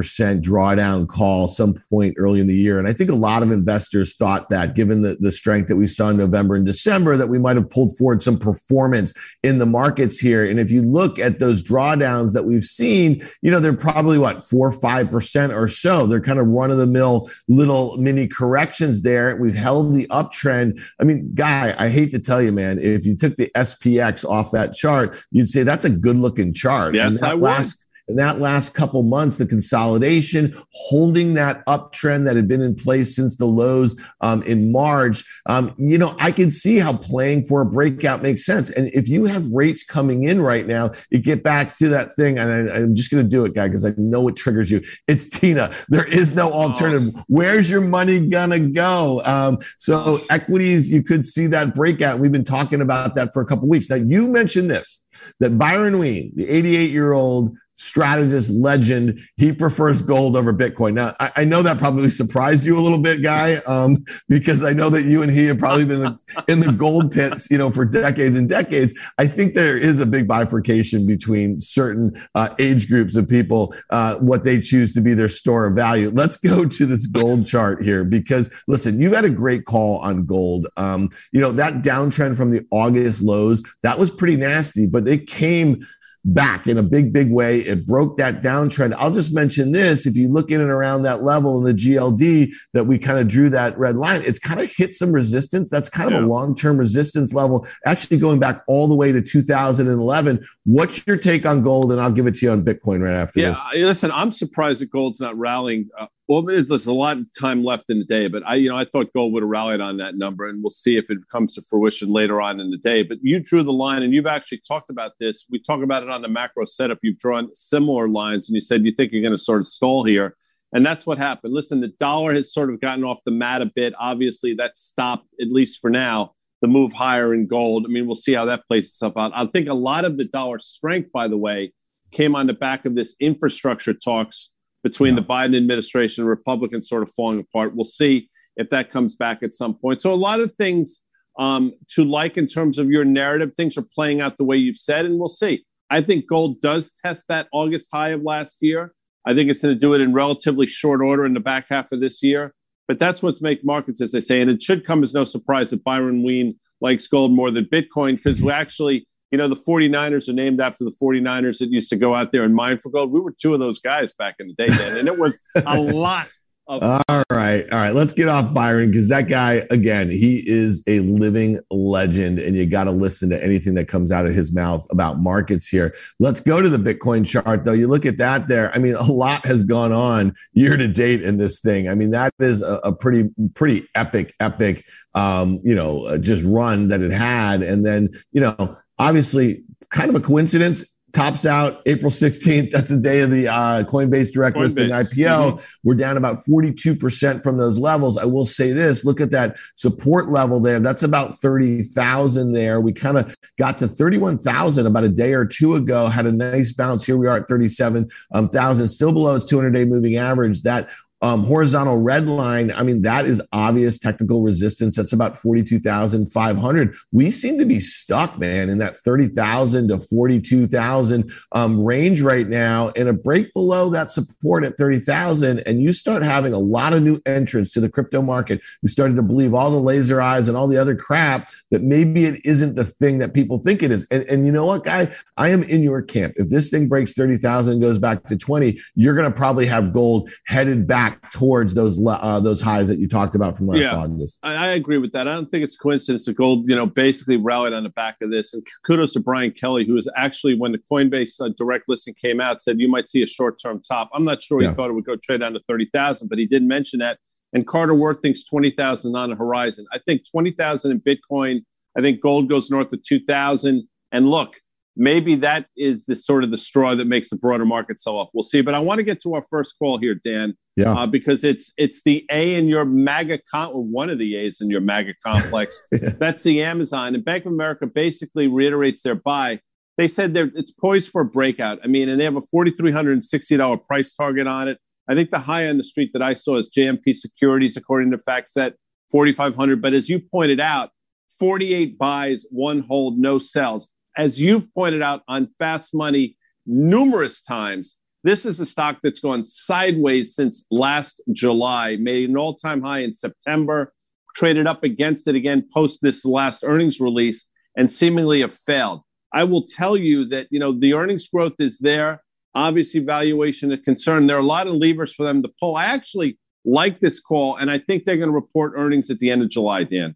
drawdown 0.42 1.06
call 1.10 1.50
some 1.50 1.74
point 1.90 2.16
early 2.18 2.40
in 2.40 2.48
the 2.48 2.56
year. 2.56 2.80
And 2.80 2.88
I 2.88 2.94
think 2.94 3.10
a 3.10 3.16
lot 3.16 3.44
of 3.44 3.52
investors 3.52 4.16
thought 4.16 4.50
that 4.50 4.76
given 4.76 5.02
the, 5.02 5.18
the 5.20 5.34
strength 5.34 5.68
that 5.68 5.76
we 5.76 5.88
saw 5.88 6.08
in 6.08 6.16
November 6.16 6.56
and 6.56 6.66
December, 6.66 7.18
that 7.18 7.28
we 7.28 7.38
might 7.38 7.58
have 7.58 7.70
pulled 7.70 7.98
forward 7.98 8.24
some 8.24 8.40
performance 8.40 9.12
in 9.44 9.60
the 9.60 9.66
markets 9.66 10.20
here. 10.20 10.50
And 10.50 10.58
if 10.58 10.72
you 10.72 10.84
look 10.84 11.20
at 11.20 11.40
those 11.40 11.62
drawdowns 11.62 12.32
that 12.32 12.46
we've 12.46 12.64
seen, 12.64 13.22
you 13.42 13.52
know, 13.52 13.60
they're 13.60 13.74
probably 13.74 14.18
what, 14.18 14.46
four 14.46 14.70
or 14.70 14.72
5% 14.72 15.54
or 15.54 15.68
so. 15.68 16.08
They're 16.08 16.22
kind 16.22 16.40
of 16.40 16.48
run 16.48 16.72
of 16.72 16.78
the 16.78 16.86
mill 16.86 17.30
little 17.50 17.98
mini 17.98 18.26
corrections 18.26 19.02
there. 19.02 19.36
We've 19.36 19.54
held 19.54 19.94
the 19.94 20.08
uptrend. 20.08 20.82
I 21.02 21.04
mean, 21.04 21.34
Guy, 21.34 21.76
I 21.78 21.90
hate 21.90 22.12
to 22.12 22.20
tell 22.20 22.42
you, 22.42 22.54
man, 22.54 22.80
if 22.80 23.06
you 23.06 23.18
took 23.18 23.36
the 23.36 23.52
SPX 23.54 24.24
off 24.24 24.52
that 24.52 24.74
chart, 24.74 25.22
you'd 25.32 25.50
say 25.50 25.64
that's 25.64 25.84
a 25.84 25.89
good 25.90 26.18
looking 26.18 26.54
chart. 26.54 26.96
Yes, 26.96 27.22
I 27.22 27.34
last, 27.34 27.78
would 27.78 27.86
in 28.10 28.16
that 28.16 28.40
last 28.40 28.74
couple 28.74 29.04
months, 29.04 29.38
the 29.38 29.46
consolidation, 29.46 30.60
holding 30.72 31.36
that 31.36 31.64
uptrend 31.68 32.26
that 32.26 32.36
had 32.36 32.48
been 32.48 32.62
in 32.62 32.76
place 32.76 33.16
since 33.16 33.38
the 33.38 33.46
lows 33.46 33.96
um, 34.22 34.42
in 34.44 34.72
March. 34.72 35.24
Um, 35.46 35.76
you 35.78 35.98
know, 35.98 36.16
I 36.20 36.32
can 36.32 36.50
see 36.50 36.80
how 36.80 36.98
playing 36.98 37.44
for 37.44 37.62
a 37.62 37.66
breakout 37.66 38.24
makes 38.24 38.46
sense. 38.46 38.72
And 38.72 38.90
if 38.94 39.08
you 39.08 39.26
have 39.26 39.48
rates 39.52 39.84
coming 39.84 40.24
in 40.24 40.42
right 40.42 40.66
now, 40.66 40.92
you 41.12 41.20
get 41.20 41.44
back 41.44 41.78
to 41.78 41.88
that 41.90 42.16
thing. 42.16 42.40
And 42.40 42.72
I, 42.72 42.78
am 42.78 42.96
just 42.96 43.12
going 43.12 43.24
to 43.24 43.30
do 43.30 43.46
it, 43.46 43.54
guy, 43.54 43.68
because 43.68 43.86
I 43.86 43.94
know 43.96 44.28
it 44.28 44.36
triggers 44.36 44.72
you. 44.72 44.82
It's 45.08 45.30
Tina. 45.30 45.72
There 45.90 46.06
is 46.06 46.34
no 46.34 46.52
alternative. 46.52 47.14
Oh. 47.16 47.24
Where's 47.28 47.70
your 47.70 47.82
money 47.82 48.28
going 48.28 48.50
to 48.50 48.60
go? 48.60 49.22
Um, 49.24 49.60
so 49.78 50.26
equities, 50.32 50.90
you 50.90 51.04
could 51.04 51.28
see 51.28 51.46
that 51.48 51.76
breakout. 51.76 52.18
We've 52.18 52.32
been 52.32 52.44
talking 52.44 52.82
about 52.82 53.14
that 53.16 53.34
for 53.34 53.42
a 53.44 53.46
couple 53.46 53.68
weeks. 53.68 53.88
Now, 53.88 53.98
you 53.98 54.28
mentioned 54.28 54.72
this 54.72 55.00
that 55.40 55.58
Byron 55.58 56.00
Wien, 56.00 56.32
the 56.36 56.48
88 56.48 56.92
year 56.92 57.14
old 57.14 57.56
strategist, 57.80 58.52
legend. 58.52 59.22
He 59.38 59.54
prefers 59.54 60.02
gold 60.02 60.36
over 60.36 60.54
Bitcoin. 60.54 60.94
Now, 60.94 61.16
I, 61.20 61.32
I 61.38 61.44
know 61.46 61.64
that 61.64 61.78
probably 61.78 62.10
surprised 62.10 62.66
you 62.66 62.78
a 62.78 62.82
little 62.82 62.98
bit, 62.98 63.24
guy, 63.24 63.56
um, 63.66 64.04
because 64.28 64.64
I 64.64 64.74
know 64.74 64.90
that 64.90 65.04
you 65.04 65.24
and 65.24 65.32
he 65.32 65.46
have 65.46 65.60
probably 65.60 65.86
been 65.86 66.02
in 66.02 66.04
the, 66.04 66.44
in 66.50 66.60
the 66.60 66.72
gold 66.74 67.12
pits, 67.12 67.50
you 67.50 67.58
know, 67.58 67.72
for 67.72 67.86
decades 67.86 68.36
and 68.36 68.50
decades. 68.50 68.94
I 69.18 69.28
think 69.28 69.54
there 69.54 69.78
is 69.78 70.00
a 70.00 70.06
big 70.06 70.28
bifurcation 70.28 71.08
between 71.08 71.60
certain 71.62 72.22
uh, 72.36 72.54
age 72.60 72.90
groups 72.90 73.16
of 73.16 73.30
people, 73.30 73.74
uh, 73.92 74.16
what 74.18 74.44
they 74.44 74.60
choose 74.60 74.92
to 74.94 75.02
be 75.02 75.14
their 75.14 75.30
store 75.30 75.66
of 75.66 75.76
value. 75.76 76.12
Let's 76.14 76.36
go 76.36 76.66
to 76.66 76.86
this 76.86 77.08
gold 77.08 77.48
chart 77.48 77.82
here 77.82 78.04
because 78.04 78.50
listen, 78.68 79.02
you 79.02 79.14
had 79.14 79.24
a 79.24 79.30
great 79.30 79.66
call 79.66 80.00
on 80.00 80.26
gold. 80.26 80.68
Um, 80.76 81.10
you 81.32 81.40
know, 81.40 81.54
that 81.54 81.76
downtrend 81.76 82.36
from 82.36 82.50
the 82.50 82.68
August 82.72 83.22
lows, 83.22 83.64
that 83.84 83.98
was 83.98 84.12
pretty 84.12 84.36
nasty, 84.36 84.86
but 84.86 85.08
it 85.08 85.28
came 85.28 85.88
back 86.26 86.68
in 86.68 86.78
a 86.78 86.84
big, 86.84 87.14
big 87.14 87.32
way. 87.32 87.60
It 87.60 87.86
broke 87.86 88.18
that 88.18 88.42
downtrend. 88.42 88.94
I'll 88.98 89.12
just 89.12 89.34
mention 89.34 89.72
this. 89.72 90.06
If 90.06 90.16
you 90.16 90.30
look 90.30 90.52
in 90.52 90.62
and 90.62 90.70
around 90.70 91.04
that 91.04 91.24
level 91.24 91.58
in 91.58 91.66
the 91.66 91.74
GLD 91.74 92.52
that 92.74 92.86
we 92.86 92.98
kind 92.98 93.20
of 93.20 93.28
drew 93.28 93.50
that 93.50 93.78
red 93.78 93.96
line, 93.96 94.22
it's 94.24 94.40
kind 94.40 94.60
of 94.60 94.72
hit 94.72 94.94
some 94.94 95.12
resistance. 95.12 95.70
That's 95.70 95.90
kind 95.90 96.12
yeah. 96.12 96.18
of 96.18 96.24
a 96.24 96.28
long-term 96.28 96.78
resistance 96.78 97.34
level, 97.34 97.66
actually 97.86 98.18
going 98.18 98.40
back 98.40 98.64
all 98.68 98.88
the 98.88 98.96
way 98.96 99.12
to 99.12 99.22
2011. 99.22 100.46
What's 100.66 101.06
your 101.08 101.18
take 101.18 101.46
on 101.46 101.64
gold? 101.64 101.92
And 101.92 102.02
I'll 102.02 102.12
give 102.12 102.28
it 102.28 102.36
to 102.36 102.46
you 102.46 102.52
on 102.52 102.64
Bitcoin 102.64 103.02
right 103.02 103.16
after 103.16 103.40
yeah, 103.40 103.50
this. 103.50 103.84
listen, 103.84 104.12
I'm 104.12 104.32
surprised 104.32 104.82
that 104.82 104.92
gold's 104.92 105.20
not 105.20 105.38
rallying 105.38 105.90
uh, 105.98 106.08
well, 106.30 106.44
there's 106.44 106.86
a 106.86 106.94
lot 106.94 107.18
of 107.18 107.26
time 107.34 107.64
left 107.64 107.90
in 107.90 107.98
the 107.98 108.06
day, 108.06 108.28
but 108.28 108.44
I, 108.46 108.54
you 108.54 108.70
know, 108.70 108.78
I 108.78 108.86
thought 108.86 109.12
gold 109.14 109.34
would 109.34 109.42
have 109.42 109.50
rallied 109.50 109.82
on 109.82 109.98
that 109.98 110.16
number, 110.16 110.48
and 110.48 110.62
we'll 110.62 110.70
see 110.70 110.96
if 110.96 111.10
it 111.10 111.18
comes 111.32 111.56
to 111.56 111.64
fruition 111.64 112.10
later 112.10 112.40
on 112.40 112.60
in 112.60 112.70
the 112.70 112.78
day. 112.78 113.02
But 113.02 113.18
you 113.24 113.40
drew 113.40 113.64
the 113.64 113.74
line, 113.74 114.04
and 114.04 114.14
you've 114.14 114.28
actually 114.28 114.60
talked 114.60 114.92
about 114.92 115.14
this. 115.20 115.46
We 115.50 115.60
talk 115.60 115.82
about 115.82 116.04
it 116.04 116.10
on 116.10 116.22
the 116.22 116.28
macro 116.28 116.66
setup. 116.66 117.00
You've 117.02 117.18
drawn 117.18 117.50
similar 117.56 118.08
lines, 118.08 118.48
and 118.48 118.54
you 118.54 118.62
said 118.62 118.86
you 118.86 118.92
think 118.92 119.12
you're 119.12 119.24
going 119.24 119.32
to 119.32 119.40
sort 119.40 119.60
of 119.60 119.66
stall 119.66 120.04
here, 120.04 120.38
and 120.72 120.86
that's 120.86 121.04
what 121.04 121.18
happened. 121.18 121.52
Listen, 121.56 121.82
the 121.82 121.94
dollar 122.00 122.36
has 122.36 122.54
sort 122.54 122.72
of 122.72 122.80
gotten 122.80 123.04
off 123.04 123.24
the 123.26 123.32
mat 123.32 123.64
a 123.64 123.66
bit. 123.66 123.96
Obviously, 124.00 124.54
that 124.54 124.78
stopped 124.78 125.26
at 125.42 125.48
least 125.48 125.82
for 125.82 125.90
now. 125.90 126.36
The 126.62 126.68
move 126.68 126.94
higher 126.94 127.34
in 127.34 127.48
gold. 127.48 127.88
I 127.88 127.90
mean, 127.92 128.06
we'll 128.06 128.14
see 128.14 128.34
how 128.34 128.46
that 128.46 128.68
plays 128.68 128.86
itself 128.86 129.14
out. 129.18 129.32
I 129.34 129.48
think 129.48 129.68
a 129.68 129.74
lot 129.74 130.06
of 130.06 130.18
the 130.20 130.26
dollar 130.26 130.60
strength, 130.60 131.12
by 131.12 131.28
the 131.28 131.38
way, 131.38 131.74
came 132.12 132.36
on 132.36 132.46
the 132.46 132.54
back 132.54 132.86
of 132.86 132.94
this 132.94 133.16
infrastructure 133.20 133.96
talks 133.96 134.52
between 134.84 135.16
yeah. 135.16 135.22
the 135.22 135.28
Biden 135.28 135.58
administration 135.58 136.24
and 136.24 136.30
Republicans 136.30 136.88
sort 136.88 137.04
of 137.04 137.12
falling 137.16 137.40
apart. 137.40 137.76
We'll 137.76 137.86
see 137.86 138.30
if 138.56 138.70
that 138.70 138.92
comes 138.92 139.16
back 139.16 139.44
at 139.44 139.54
some 139.54 139.74
point. 139.74 140.02
So 140.02 140.14
a 140.14 140.16
lot 140.16 140.40
of 140.40 140.54
things 140.56 141.02
um, 141.40 141.74
to 141.88 142.04
like 142.04 142.38
in 142.38 142.46
terms 142.46 142.78
of 142.78 142.90
your 142.90 143.06
narrative. 143.06 143.54
Things 143.56 143.78
are 143.78 143.86
playing 143.96 144.22
out 144.22 144.38
the 144.38 144.44
way 144.44 144.58
you've 144.58 144.78
said, 144.78 145.06
and 145.06 145.18
we'll 145.18 145.30
see. 145.30 145.66
I 145.90 146.02
think 146.02 146.28
gold 146.28 146.62
does 146.62 146.92
test 147.04 147.24
that 147.30 147.48
August 147.52 147.88
high 147.92 148.10
of 148.10 148.22
last 148.22 148.58
year. 148.60 148.94
I 149.26 149.34
think 149.34 149.50
it's 149.50 149.62
going 149.62 149.74
to 149.74 149.80
do 149.80 149.94
it 149.94 150.02
in 150.02 150.14
relatively 150.14 150.68
short 150.68 151.02
order 151.02 151.26
in 151.26 151.34
the 151.34 151.40
back 151.40 151.68
half 151.70 151.92
of 151.92 152.02
this 152.02 152.22
year. 152.22 152.54
But 152.88 153.00
that's 153.00 153.24
what's 153.24 153.42
make 153.42 153.64
markets, 153.64 154.02
as 154.02 154.12
they 154.12 154.22
say. 154.22 154.42
And 154.42 154.52
it 154.52 154.62
should 154.62 154.86
come 154.86 155.04
as 155.04 155.14
no 155.14 155.24
surprise 155.24 155.70
that 155.70 155.84
Byron 155.84 156.24
Wien 156.24 156.60
likes 156.82 157.08
gold 157.08 157.32
more 157.32 157.52
than 157.52 157.66
Bitcoin 157.66 158.16
because 158.16 158.42
we 158.42 158.52
actually 158.52 159.08
you 159.32 159.38
know, 159.38 159.48
the 159.48 159.56
49ers 159.56 160.28
are 160.28 160.34
named 160.34 160.60
after 160.60 160.84
the 160.84 160.92
49ers 160.92 161.60
that 161.60 161.70
used 161.70 161.90
to 161.90 161.96
go 161.96 162.16
out 162.16 162.32
there 162.32 162.44
and 162.44 162.56
mine 162.56 162.80
for 162.80 162.90
gold. 162.90 163.12
We 163.12 163.20
were 163.20 163.32
two 163.32 163.54
of 163.54 163.60
those 163.60 163.80
guys 163.80 164.12
back 164.14 164.36
in 164.40 164.48
the 164.48 164.54
day, 164.54 164.68
Dan, 164.68 164.98
and 164.98 165.08
it 165.08 165.18
was 165.18 165.38
a 165.56 165.80
lot 165.80 166.30
of. 166.70 166.84
All 166.84 167.24
right. 167.32 167.66
All 167.72 167.80
right. 167.80 167.94
Let's 167.94 168.14
get 168.14 168.28
off 168.28 168.54
Byron 168.54 168.92
because 168.92 169.10
that 169.10 169.28
guy, 169.28 169.66
again, 169.70 170.10
he 170.10 170.44
is 170.48 170.84
a 170.88 171.00
living 171.02 171.60
legend, 171.72 172.40
and 172.40 172.56
you 172.56 172.66
got 172.66 172.86
to 172.86 172.92
listen 172.92 173.30
to 173.32 173.44
anything 173.44 173.74
that 173.74 173.88
comes 173.88 174.12
out 174.12 174.26
of 174.26 174.34
his 174.34 174.54
mouth 174.54 174.86
about 174.92 175.20
markets 175.20 175.68
here. 175.68 175.96
Let's 176.20 176.40
go 176.40 176.62
to 176.62 176.70
the 176.70 176.78
Bitcoin 176.78 177.26
chart, 177.26 177.66
though. 177.66 177.74
You 177.74 177.88
look 177.88 178.06
at 178.06 178.18
that 178.18 178.48
there. 178.48 178.74
I 178.74 178.78
mean, 178.78 178.94
a 178.94 179.04
lot 179.04 179.46
has 179.46 179.64
gone 179.64 179.92
on 179.92 180.36
year 180.54 180.78
to 180.78 180.88
date 180.88 181.24
in 181.24 181.38
this 181.38 181.60
thing. 181.60 181.90
I 181.90 181.96
mean, 181.96 182.12
that 182.12 182.34
is 182.40 182.62
a, 182.62 182.80
a 182.84 182.94
pretty, 182.94 183.30
pretty 183.56 183.88
epic, 183.96 184.36
epic, 184.40 184.86
um, 185.16 185.60
you 185.64 185.76
know, 185.76 186.06
uh, 186.06 186.18
just 186.18 186.46
run 186.46 186.90
that 186.90 187.02
it 187.02 187.12
had. 187.12 187.64
And 187.64 187.86
then, 187.86 188.10
you 188.32 188.42
know, 188.42 188.78
obviously 189.00 189.64
kind 189.90 190.10
of 190.10 190.16
a 190.16 190.20
coincidence 190.20 190.84
tops 191.14 191.46
out 191.46 191.82
April 191.86 192.12
16th. 192.12 192.72
That's 192.72 192.90
the 192.90 193.00
day 193.00 193.22
of 193.22 193.32
the 193.32 193.48
uh, 193.48 193.84
Coinbase 193.84 194.32
direct 194.32 194.56
Coinbase. 194.56 194.62
listing 194.62 194.90
IPO. 194.90 195.16
Mm-hmm. 195.16 195.66
We're 195.84 195.96
down 195.96 196.18
about 196.18 196.46
42% 196.46 197.44
from 197.44 197.58
those 197.58 197.78
levels. 197.78 198.18
I 198.18 198.26
will 198.26 198.46
say 198.46 198.72
this 198.72 199.04
look 199.04 199.22
at 199.22 199.32
that 199.32 199.56
support 199.76 200.30
level 200.30 200.60
there. 200.60 200.80
That's 200.80 201.04
about 201.04 201.40
30,000 201.40 202.52
there. 202.54 202.80
We 202.80 202.94
kind 202.94 203.18
of 203.18 203.36
got 203.58 203.78
to 203.80 203.88
31,000 203.88 204.86
about 204.86 205.04
a 205.04 205.10
day 205.10 205.34
or 205.34 205.46
two 205.46 205.76
ago, 205.76 206.08
had 206.08 206.26
a 206.26 206.32
nice 206.32 206.72
bounce. 206.72 207.06
Here 207.06 207.18
we 207.18 207.28
are 207.28 207.38
at 207.38 207.48
37,000, 207.48 208.12
um, 208.32 208.88
still 208.88 209.12
below 209.12 209.36
its 209.36 209.46
200 209.46 209.72
day 209.72 209.86
moving 209.86 210.18
average. 210.18 210.62
That 210.62 210.90
um, 211.22 211.44
horizontal 211.44 211.98
red 211.98 212.28
line, 212.28 212.72
I 212.72 212.84
mean, 212.84 213.02
that 213.02 213.26
is 213.26 213.42
obvious 213.52 214.00
technical 214.00 214.42
resistance. 214.42 214.96
That's 214.96 215.14
about 215.14 215.38
42,500. 215.38 216.96
We 217.12 217.32
seem 217.32 217.58
to 217.58 217.66
be 217.66 217.80
stuck, 217.80 218.38
man, 218.38 218.70
in 218.70 218.78
that 218.78 219.00
30,000 219.00 219.90
to 219.90 220.00
42,000 220.00 221.32
um, 221.52 221.84
range 221.84 222.22
right 222.22 222.48
now. 222.48 222.92
And 222.96 223.10
a 223.10 223.14
break 223.14 223.54
below 223.54 223.90
that 223.90 224.12
support 224.12 224.64
at 224.64 224.78
30,000, 224.78 225.60
and 225.60 225.82
you 225.82 225.94
start 225.94 226.24
having 226.24 226.54
a 226.54 226.60
lot 226.60 226.94
of 226.94 227.04
new 227.04 227.20
entrants 227.26 227.72
to 227.72 227.82
the 227.82 227.90
crypto 227.90 228.22
market 228.22 228.62
who 228.82 228.88
started 228.88 229.16
to 229.16 229.22
believe 229.22 229.54
all 229.54 229.72
the 229.72 229.80
laser 229.80 230.22
eyes 230.22 230.48
and 230.48 230.56
all 230.56 230.68
the 230.68 230.78
other 230.78 230.96
crap 230.96 231.50
that 231.72 231.82
maybe 231.82 232.26
it 232.26 232.46
isn't 232.46 232.76
the 232.76 232.86
thing 232.86 233.18
that 233.20 233.34
people 233.34 233.60
think 233.60 233.84
it 233.84 233.92
is. 233.92 234.06
And, 234.10 234.24
and 234.24 234.46
you 234.46 234.52
know 234.52 234.66
what, 234.66 234.84
guy? 234.84 235.14
I 235.38 235.50
am 235.50 235.64
in 235.64 235.84
your 235.84 236.02
camp. 236.02 236.34
If 236.38 236.50
this 236.50 236.70
thing 236.70 236.88
breaks 236.88 237.14
30,000 237.14 237.74
and 237.74 237.82
goes 237.82 237.98
back 237.98 238.26
to 238.28 238.38
20, 238.38 238.80
you're 238.96 239.16
going 239.16 239.30
to 239.30 239.36
probably 239.36 239.66
have 239.66 239.94
gold 239.94 240.30
headed 240.46 240.88
back 240.88 241.09
back 241.10 241.32
towards 241.32 241.74
those 241.74 242.00
uh, 242.06 242.40
those 242.40 242.62
highs 242.62 242.88
that 242.88 243.00
you 243.00 243.08
talked 243.08 243.36
about 243.36 243.56
from 243.58 243.68
last 243.68 243.80
yeah, 243.80 243.96
August. 243.96 244.38
I, 244.44 244.54
I, 244.54 244.68
agree 244.70 244.98
with 244.98 245.12
that. 245.14 245.28
I 245.28 245.34
don't 245.34 245.50
think 245.50 245.64
it's 245.64 245.76
coincidence 245.76 246.26
that 246.26 246.34
gold, 246.34 246.68
you 246.70 246.76
know, 246.76 246.86
basically 246.86 247.38
rallied 247.38 247.74
on 247.74 247.84
the 247.84 247.90
back 247.90 248.18
of 248.22 248.32
this. 248.32 248.54
And 248.54 248.66
kudos 248.86 249.14
to 249.14 249.20
Brian 249.20 249.52
Kelly, 249.52 249.86
who 249.86 249.94
was 249.94 250.10
actually 250.16 250.56
when 250.56 250.72
the 250.72 250.80
Coinbase 250.80 251.42
uh, 251.42 251.50
direct 251.58 251.86
listing 251.88 252.14
came 252.14 252.40
out, 252.40 252.62
said 252.62 252.80
you 252.80 252.90
might 252.90 253.08
see 253.08 253.22
a 253.22 253.28
short 253.28 253.60
term 253.62 253.82
top. 253.82 254.10
I'm 254.14 254.26
not 254.26 254.42
sure 254.42 254.62
yeah. 254.62 254.70
he 254.70 254.76
thought 254.76 254.90
it 254.90 254.94
would 254.94 255.06
go 255.06 255.16
trade 255.16 255.42
down 255.42 255.54
to 255.54 255.62
thirty 255.68 255.90
thousand, 255.94 256.28
but 256.28 256.38
he 256.38 256.46
did 256.46 256.64
mention 256.64 257.00
that. 257.00 257.20
And 257.54 257.68
Carter 257.68 257.96
Worth 257.96 258.22
thinks 258.22 258.44
twenty 258.44 258.72
thousand 258.72 259.16
on 259.16 259.30
the 259.30 259.36
horizon. 259.36 259.86
I 259.92 260.00
think 260.00 260.30
twenty 260.30 260.52
thousand 260.52 260.92
in 260.92 261.02
Bitcoin. 261.02 261.64
I 261.98 262.02
think 262.02 262.22
gold 262.22 262.50
goes 262.50 262.70
north 262.70 262.94
of 262.94 263.02
two 263.04 263.20
thousand. 263.26 263.88
And 264.12 264.30
look, 264.30 264.56
maybe 265.00 265.34
that 265.36 265.66
is 265.78 266.06
the 266.06 266.16
sort 266.16 266.44
of 266.44 266.52
the 266.52 266.58
straw 266.58 266.94
that 266.94 267.06
makes 267.06 267.30
the 267.30 267.38
broader 267.38 267.66
market 267.66 268.00
sell 268.02 268.18
off. 268.18 268.30
We'll 268.34 268.44
see. 268.44 268.62
But 268.62 268.76
I 268.76 268.80
want 268.80 269.00
to 269.00 269.04
get 269.04 269.22
to 269.22 269.34
our 269.34 269.46
first 269.50 269.76
call 269.80 269.98
here, 269.98 270.14
Dan. 270.14 270.56
Yeah. 270.76 270.92
Uh, 270.92 271.08
because 271.08 271.44
it's 271.44 271.72
it's 271.78 272.04
the 272.04 272.26
A 272.30 272.56
in 272.56 272.68
your 272.68 272.86
MAGA 272.86 273.40
con 273.52 273.70
or 273.70 273.84
one 273.84 274.10
of 274.10 274.20
the 274.20 274.36
A's 274.36 274.62
in 274.62 274.70
your 274.70 274.82
MAGA 274.82 275.14
complex. 275.26 275.82
yeah. 275.92 276.12
That's 276.20 276.44
the 276.44 276.62
Amazon. 276.62 277.16
And 277.16 277.26
Bank 277.26 277.46
of 277.46 277.54
America 277.54 277.88
basically 277.88 278.48
reiterates 278.48 279.02
their 279.02 279.16
buy. 279.16 279.62
They 279.98 280.08
said 280.08 280.34
they're 280.34 280.52
it's 280.54 280.72
poised 280.72 281.10
for 281.10 281.22
a 281.22 281.26
breakout. 281.26 281.80
I 281.84 281.88
mean, 281.88 282.10
and 282.10 282.20
they 282.20 282.24
have 282.26 282.36
a 282.36 282.42
$4,360 282.42 283.86
price 283.86 284.14
target 284.14 284.48
on 284.48 284.68
it. 284.68 284.78
I 285.10 285.16
think 285.16 285.32
the 285.32 285.40
high 285.40 285.68
on 285.68 285.78
the 285.78 285.84
street 285.84 286.12
that 286.14 286.22
I 286.22 286.34
saw 286.34 286.58
is 286.58 286.70
JMP 286.70 287.16
Securities, 287.16 287.76
according 287.76 288.12
to 288.12 288.18
FactSet, 288.20 288.74
4,500. 289.12 289.82
But 289.82 289.94
as 289.94 290.08
you 290.08 290.20
pointed 290.20 290.60
out, 290.60 290.92
48 291.40 291.98
buys, 291.98 292.46
one 292.52 292.82
hold, 292.82 293.18
no 293.18 293.40
sells. 293.40 293.92
As 294.18 294.40
you've 294.40 294.74
pointed 294.74 295.02
out 295.02 295.22
on 295.28 295.50
Fast 295.60 295.94
Money 295.94 296.38
numerous 296.66 297.42
times, 297.42 297.96
this 298.24 298.46
is 298.46 298.60
a 298.60 298.66
stock 298.66 298.98
that's 299.02 299.20
gone 299.20 299.46
sideways 299.46 300.36
since 300.36 300.66
last 300.72 301.22
July, 301.32 301.96
made 301.98 302.30
an 302.30 302.38
all 302.38 302.54
time 302.54 302.82
high 302.82 303.00
in 303.00 303.14
September, 303.14 303.94
traded 304.36 304.68
up 304.68 304.84
against 304.84 305.28
it 305.28 305.36
again 305.36 305.68
post 305.74 306.00
this 306.02 306.26
last 306.26 306.64
earnings 306.64 307.00
release, 307.00 307.46
and 307.78 307.90
seemingly 307.90 308.42
have 308.42 308.54
failed. 308.54 309.02
I 309.34 309.44
will 309.44 309.66
tell 309.68 309.96
you 309.96 310.26
that 310.30 310.48
you 310.50 310.60
know 310.60 310.74
the 310.74 310.94
earnings 310.94 311.28
growth 311.28 311.56
is 311.60 311.80
there. 311.80 312.22
Obviously, 312.56 313.00
valuation 313.00 313.72
is 313.72 313.80
concern. 313.86 314.28
There 314.28 314.38
are 314.38 314.42
a 314.42 314.46
lot 314.46 314.68
of 314.68 314.74
levers 314.74 315.14
for 315.14 315.24
them 315.24 315.42
to 315.44 315.50
pull. 315.60 315.76
I 315.76 315.86
actually 315.86 316.38
like 316.66 317.00
this 317.00 317.20
call, 317.20 317.56
and 317.56 317.72
I 317.72 317.78
think 317.80 318.04
they're 318.04 318.18
going 318.18 318.30
to 318.30 318.36
report 318.36 318.74
earnings 318.76 319.10
at 319.10 319.20
the 319.20 319.32
end 319.32 319.44
of 319.44 319.50
July, 319.50 319.84
Dan. 319.84 320.16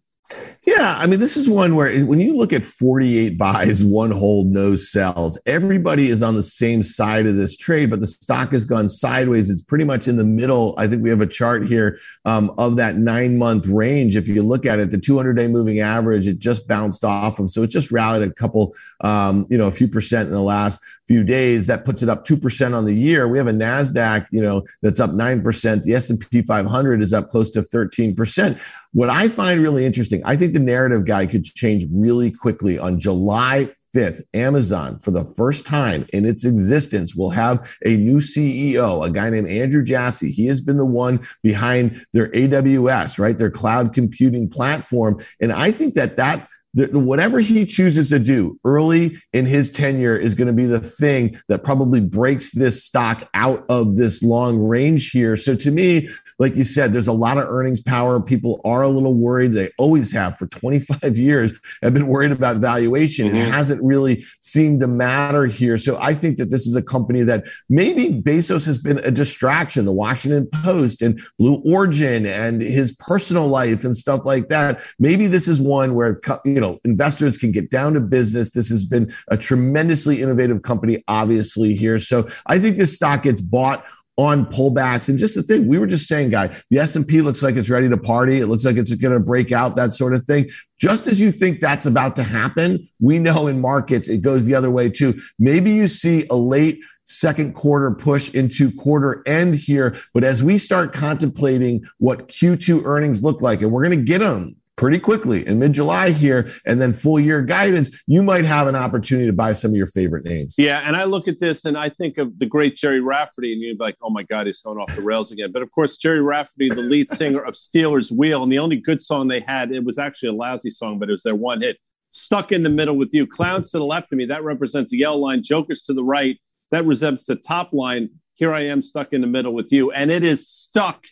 Yeah, 0.66 0.96
I 0.98 1.06
mean, 1.06 1.20
this 1.20 1.36
is 1.36 1.48
one 1.48 1.76
where 1.76 2.04
when 2.06 2.18
you 2.18 2.34
look 2.34 2.52
at 2.52 2.62
48 2.62 3.36
buys, 3.38 3.84
one 3.84 4.10
hold, 4.10 4.46
no 4.46 4.76
sells, 4.76 5.38
everybody 5.44 6.08
is 6.08 6.22
on 6.22 6.34
the 6.34 6.42
same 6.42 6.82
side 6.82 7.26
of 7.26 7.36
this 7.36 7.56
trade, 7.56 7.90
but 7.90 8.00
the 8.00 8.06
stock 8.06 8.52
has 8.52 8.64
gone 8.64 8.88
sideways. 8.88 9.50
It's 9.50 9.60
pretty 9.60 9.84
much 9.84 10.08
in 10.08 10.16
the 10.16 10.24
middle. 10.24 10.74
I 10.78 10.86
think 10.86 11.02
we 11.02 11.10
have 11.10 11.20
a 11.20 11.26
chart 11.26 11.66
here 11.66 11.98
um, 12.24 12.52
of 12.56 12.76
that 12.76 12.96
nine 12.96 13.36
month 13.36 13.66
range. 13.66 14.16
If 14.16 14.26
you 14.26 14.42
look 14.42 14.64
at 14.64 14.78
it, 14.78 14.90
the 14.90 14.98
200 14.98 15.34
day 15.34 15.48
moving 15.48 15.80
average, 15.80 16.26
it 16.26 16.38
just 16.38 16.66
bounced 16.66 17.04
off 17.04 17.38
of. 17.38 17.50
So 17.50 17.62
it 17.62 17.68
just 17.68 17.92
rallied 17.92 18.22
a 18.22 18.32
couple, 18.32 18.74
um, 19.00 19.46
you 19.50 19.58
know, 19.58 19.66
a 19.66 19.72
few 19.72 19.88
percent 19.88 20.28
in 20.28 20.34
the 20.34 20.40
last 20.40 20.80
few 21.06 21.22
days. 21.22 21.66
That 21.66 21.84
puts 21.84 22.02
it 22.02 22.08
up 22.08 22.26
2% 22.26 22.74
on 22.74 22.84
the 22.86 22.94
year. 22.94 23.28
We 23.28 23.38
have 23.38 23.46
a 23.46 23.52
NASDAQ, 23.52 24.28
you 24.30 24.40
know, 24.40 24.64
that's 24.80 25.00
up 25.00 25.10
9%. 25.10 25.82
The 25.82 25.94
S&P 25.94 26.42
500 26.42 27.02
is 27.02 27.12
up 27.12 27.30
close 27.30 27.50
to 27.50 27.62
13%. 27.62 28.58
What 28.94 29.10
I 29.10 29.28
find 29.28 29.60
really 29.60 29.84
interesting, 29.84 30.22
I 30.24 30.36
think 30.36 30.52
the 30.52 30.60
narrative 30.60 31.04
guy 31.04 31.26
could 31.26 31.44
change 31.44 31.84
really 31.92 32.30
quickly 32.30 32.78
on 32.78 33.00
July 33.00 33.74
5th, 33.92 34.22
Amazon, 34.34 35.00
for 35.00 35.10
the 35.10 35.24
first 35.24 35.66
time 35.66 36.06
in 36.12 36.24
its 36.24 36.44
existence, 36.44 37.14
will 37.14 37.30
have 37.30 37.68
a 37.84 37.96
new 37.96 38.18
CEO, 38.18 39.04
a 39.04 39.10
guy 39.10 39.30
named 39.30 39.48
Andrew 39.48 39.84
Jassy. 39.84 40.30
He 40.30 40.46
has 40.46 40.60
been 40.60 40.76
the 40.76 40.86
one 40.86 41.26
behind 41.42 42.06
their 42.12 42.30
AWS, 42.30 43.18
right? 43.18 43.36
Their 43.36 43.50
cloud 43.50 43.92
computing 43.94 44.48
platform. 44.48 45.20
And 45.40 45.52
I 45.52 45.72
think 45.72 45.94
that 45.94 46.16
that 46.16 46.48
whatever 46.76 47.38
he 47.38 47.64
chooses 47.66 48.08
to 48.08 48.18
do 48.18 48.58
early 48.64 49.16
in 49.32 49.46
his 49.46 49.70
tenure 49.70 50.16
is 50.16 50.34
going 50.34 50.48
to 50.48 50.52
be 50.52 50.66
the 50.66 50.80
thing 50.80 51.40
that 51.48 51.62
probably 51.62 52.00
breaks 52.00 52.50
this 52.50 52.84
stock 52.84 53.28
out 53.32 53.64
of 53.68 53.96
this 53.96 54.22
long 54.22 54.58
range 54.58 55.10
here. 55.10 55.36
So 55.36 55.54
to 55.54 55.70
me, 55.70 56.08
like 56.38 56.56
you 56.56 56.64
said, 56.64 56.92
there's 56.92 57.06
a 57.06 57.12
lot 57.12 57.38
of 57.38 57.48
earnings 57.48 57.80
power. 57.80 58.20
People 58.20 58.60
are 58.64 58.82
a 58.82 58.88
little 58.88 59.14
worried. 59.14 59.52
They 59.52 59.70
always 59.78 60.12
have 60.12 60.38
for 60.38 60.46
25 60.46 61.16
years 61.18 61.52
have 61.82 61.94
been 61.94 62.06
worried 62.06 62.32
about 62.32 62.56
valuation. 62.56 63.28
Mm-hmm. 63.28 63.36
It 63.36 63.52
hasn't 63.52 63.82
really 63.82 64.24
seemed 64.40 64.80
to 64.80 64.86
matter 64.86 65.46
here. 65.46 65.78
So 65.78 65.98
I 66.00 66.14
think 66.14 66.38
that 66.38 66.50
this 66.50 66.66
is 66.66 66.74
a 66.74 66.82
company 66.82 67.22
that 67.22 67.44
maybe 67.68 68.20
Bezos 68.20 68.66
has 68.66 68.78
been 68.78 68.98
a 68.98 69.10
distraction. 69.10 69.84
The 69.84 69.92
Washington 69.92 70.48
Post 70.62 71.02
and 71.02 71.20
Blue 71.38 71.62
Origin 71.64 72.26
and 72.26 72.60
his 72.60 72.92
personal 72.92 73.46
life 73.46 73.84
and 73.84 73.96
stuff 73.96 74.24
like 74.24 74.48
that. 74.48 74.82
Maybe 74.98 75.26
this 75.26 75.48
is 75.48 75.60
one 75.60 75.94
where 75.94 76.20
you 76.44 76.60
know 76.60 76.78
investors 76.84 77.38
can 77.38 77.52
get 77.52 77.70
down 77.70 77.94
to 77.94 78.00
business. 78.00 78.50
This 78.50 78.68
has 78.70 78.84
been 78.84 79.14
a 79.28 79.36
tremendously 79.36 80.22
innovative 80.22 80.62
company, 80.62 81.04
obviously 81.08 81.74
here. 81.74 81.98
So 81.98 82.28
I 82.46 82.58
think 82.58 82.76
this 82.76 82.94
stock 82.94 83.22
gets 83.22 83.40
bought 83.40 83.84
on 84.16 84.46
pullbacks. 84.46 85.08
And 85.08 85.18
just 85.18 85.34
the 85.34 85.42
thing 85.42 85.66
we 85.66 85.78
were 85.78 85.86
just 85.86 86.06
saying 86.06 86.30
guy 86.30 86.56
the 86.70 86.78
s&p 86.78 87.20
looks 87.20 87.42
like 87.42 87.56
it's 87.56 87.70
ready 87.70 87.88
to 87.88 87.96
party. 87.96 88.40
It 88.40 88.46
looks 88.46 88.64
like 88.64 88.76
it's 88.76 88.94
going 88.94 89.14
to 89.14 89.20
break 89.20 89.52
out 89.52 89.76
that 89.76 89.94
sort 89.94 90.14
of 90.14 90.24
thing. 90.24 90.50
Just 90.78 91.06
as 91.06 91.20
you 91.20 91.32
think 91.32 91.60
that's 91.60 91.86
about 91.86 92.16
to 92.16 92.22
happen 92.22 92.88
we 93.00 93.18
know 93.18 93.46
in 93.46 93.60
markets 93.60 94.08
it 94.08 94.22
goes 94.22 94.44
the 94.44 94.54
other 94.54 94.70
way 94.70 94.88
too. 94.88 95.20
Maybe 95.38 95.72
you 95.72 95.88
see 95.88 96.26
a 96.30 96.36
late 96.36 96.80
second 97.06 97.54
quarter 97.54 97.90
push 97.90 98.32
into 98.34 98.72
quarter 98.72 99.22
end 99.26 99.54
here 99.56 99.96
but 100.14 100.24
as 100.24 100.42
we 100.42 100.56
start 100.56 100.94
contemplating 100.94 101.82
what 101.98 102.28
q2 102.28 102.84
earnings 102.86 103.22
look 103.22 103.42
like 103.42 103.60
and 103.60 103.70
we're 103.70 103.84
going 103.84 103.98
to 103.98 104.04
get 104.04 104.20
them 104.20 104.56
pretty 104.76 104.98
quickly 104.98 105.46
in 105.46 105.58
mid-July 105.58 106.10
here 106.10 106.50
and 106.64 106.80
then 106.80 106.92
full 106.92 107.20
year 107.20 107.42
guidance, 107.42 107.90
you 108.06 108.22
might 108.22 108.44
have 108.44 108.66
an 108.66 108.74
opportunity 108.74 109.26
to 109.26 109.32
buy 109.32 109.52
some 109.52 109.70
of 109.70 109.76
your 109.76 109.86
favorite 109.86 110.24
names. 110.24 110.54
Yeah, 110.58 110.82
and 110.84 110.96
I 110.96 111.04
look 111.04 111.28
at 111.28 111.38
this 111.38 111.64
and 111.64 111.76
I 111.76 111.88
think 111.88 112.18
of 112.18 112.38
the 112.38 112.46
great 112.46 112.76
Gerry 112.76 113.00
Rafferty 113.00 113.52
and 113.52 113.62
you'd 113.62 113.78
be 113.78 113.84
like, 113.84 113.96
oh 114.02 114.10
my 114.10 114.22
God, 114.24 114.46
he's 114.46 114.60
going 114.62 114.78
off 114.78 114.94
the 114.94 115.02
rails 115.02 115.32
again. 115.32 115.52
But 115.52 115.62
of 115.62 115.70
course, 115.70 115.96
Gerry 115.96 116.22
Rafferty, 116.22 116.68
the 116.68 116.82
lead 116.82 117.10
singer 117.16 117.42
of 117.42 117.56
Stealers 117.56 118.10
Wheel, 118.10 118.42
and 118.42 118.50
the 118.50 118.58
only 118.58 118.76
good 118.76 119.00
song 119.00 119.28
they 119.28 119.40
had, 119.40 119.72
it 119.72 119.84
was 119.84 119.98
actually 119.98 120.30
a 120.30 120.34
lousy 120.34 120.70
song, 120.70 120.98
but 120.98 121.08
it 121.08 121.12
was 121.12 121.22
their 121.22 121.34
one 121.34 121.62
hit. 121.62 121.78
Stuck 122.10 122.52
in 122.52 122.62
the 122.62 122.70
middle 122.70 122.96
with 122.96 123.12
you. 123.12 123.26
Clowns 123.26 123.70
to 123.72 123.78
the 123.78 123.84
left 123.84 124.12
of 124.12 124.18
me, 124.18 124.24
that 124.26 124.44
represents 124.44 124.92
the 124.92 124.98
yellow 124.98 125.18
line. 125.18 125.42
Jokers 125.42 125.82
to 125.82 125.92
the 125.92 126.04
right, 126.04 126.38
that 126.70 126.82
represents 126.82 127.26
the 127.26 127.36
top 127.36 127.72
line. 127.72 128.08
Here 128.34 128.52
I 128.52 128.62
am 128.62 128.82
stuck 128.82 129.12
in 129.12 129.20
the 129.20 129.26
middle 129.26 129.52
with 129.52 129.72
you. 129.72 129.90
And 129.90 130.10
it 130.10 130.22
is 130.22 130.48
stuck 130.48 131.04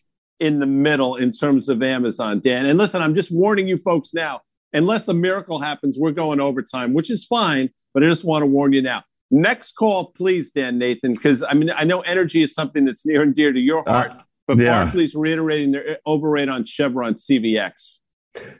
in 0.43 0.59
the 0.59 0.67
middle 0.67 1.15
in 1.15 1.31
terms 1.31 1.69
of 1.69 1.85
Amazon, 1.85 2.41
Dan. 2.41 2.67
And 2.67 2.77
listen, 2.77 3.01
I'm 3.01 3.15
just 3.15 3.31
warning 3.31 3.69
you 3.69 3.79
folks 3.79 4.13
now. 4.13 4.41
Unless 4.73 5.07
a 5.07 5.15
miracle 5.15 5.61
happens, 5.61 5.99
we're 6.01 6.11
going 6.11 6.41
overtime, 6.41 6.95
which 6.95 7.11
is 7.11 7.25
fine, 7.25 7.71
but 7.95 8.03
I 8.03 8.09
just 8.09 8.25
want 8.25 8.43
to 8.43 8.47
warn 8.47 8.73
you 8.73 8.83
now. 8.83 9.05
Next 9.31 9.73
call, 9.73 10.07
please, 10.17 10.51
Dan 10.51 10.79
Nathan, 10.79 11.13
because 11.13 11.45
I 11.45 11.55
mean, 11.55 11.71
I 11.71 11.85
know 11.85 12.01
energy 12.01 12.43
is 12.43 12.55
something 12.55 12.85
that's 12.85 13.07
near 13.07 13.23
and 13.23 13.33
dear 13.33 13.53
to 13.53 13.61
your 13.61 13.85
heart, 13.87 14.11
uh, 14.11 14.23
but 14.49 14.59
yeah. 14.59 14.83
Barclays 14.83 15.15
reiterating 15.15 15.71
their 15.71 15.99
overweight 16.07 16.49
on 16.49 16.65
Chevron 16.65 17.15
CVX. 17.15 18.01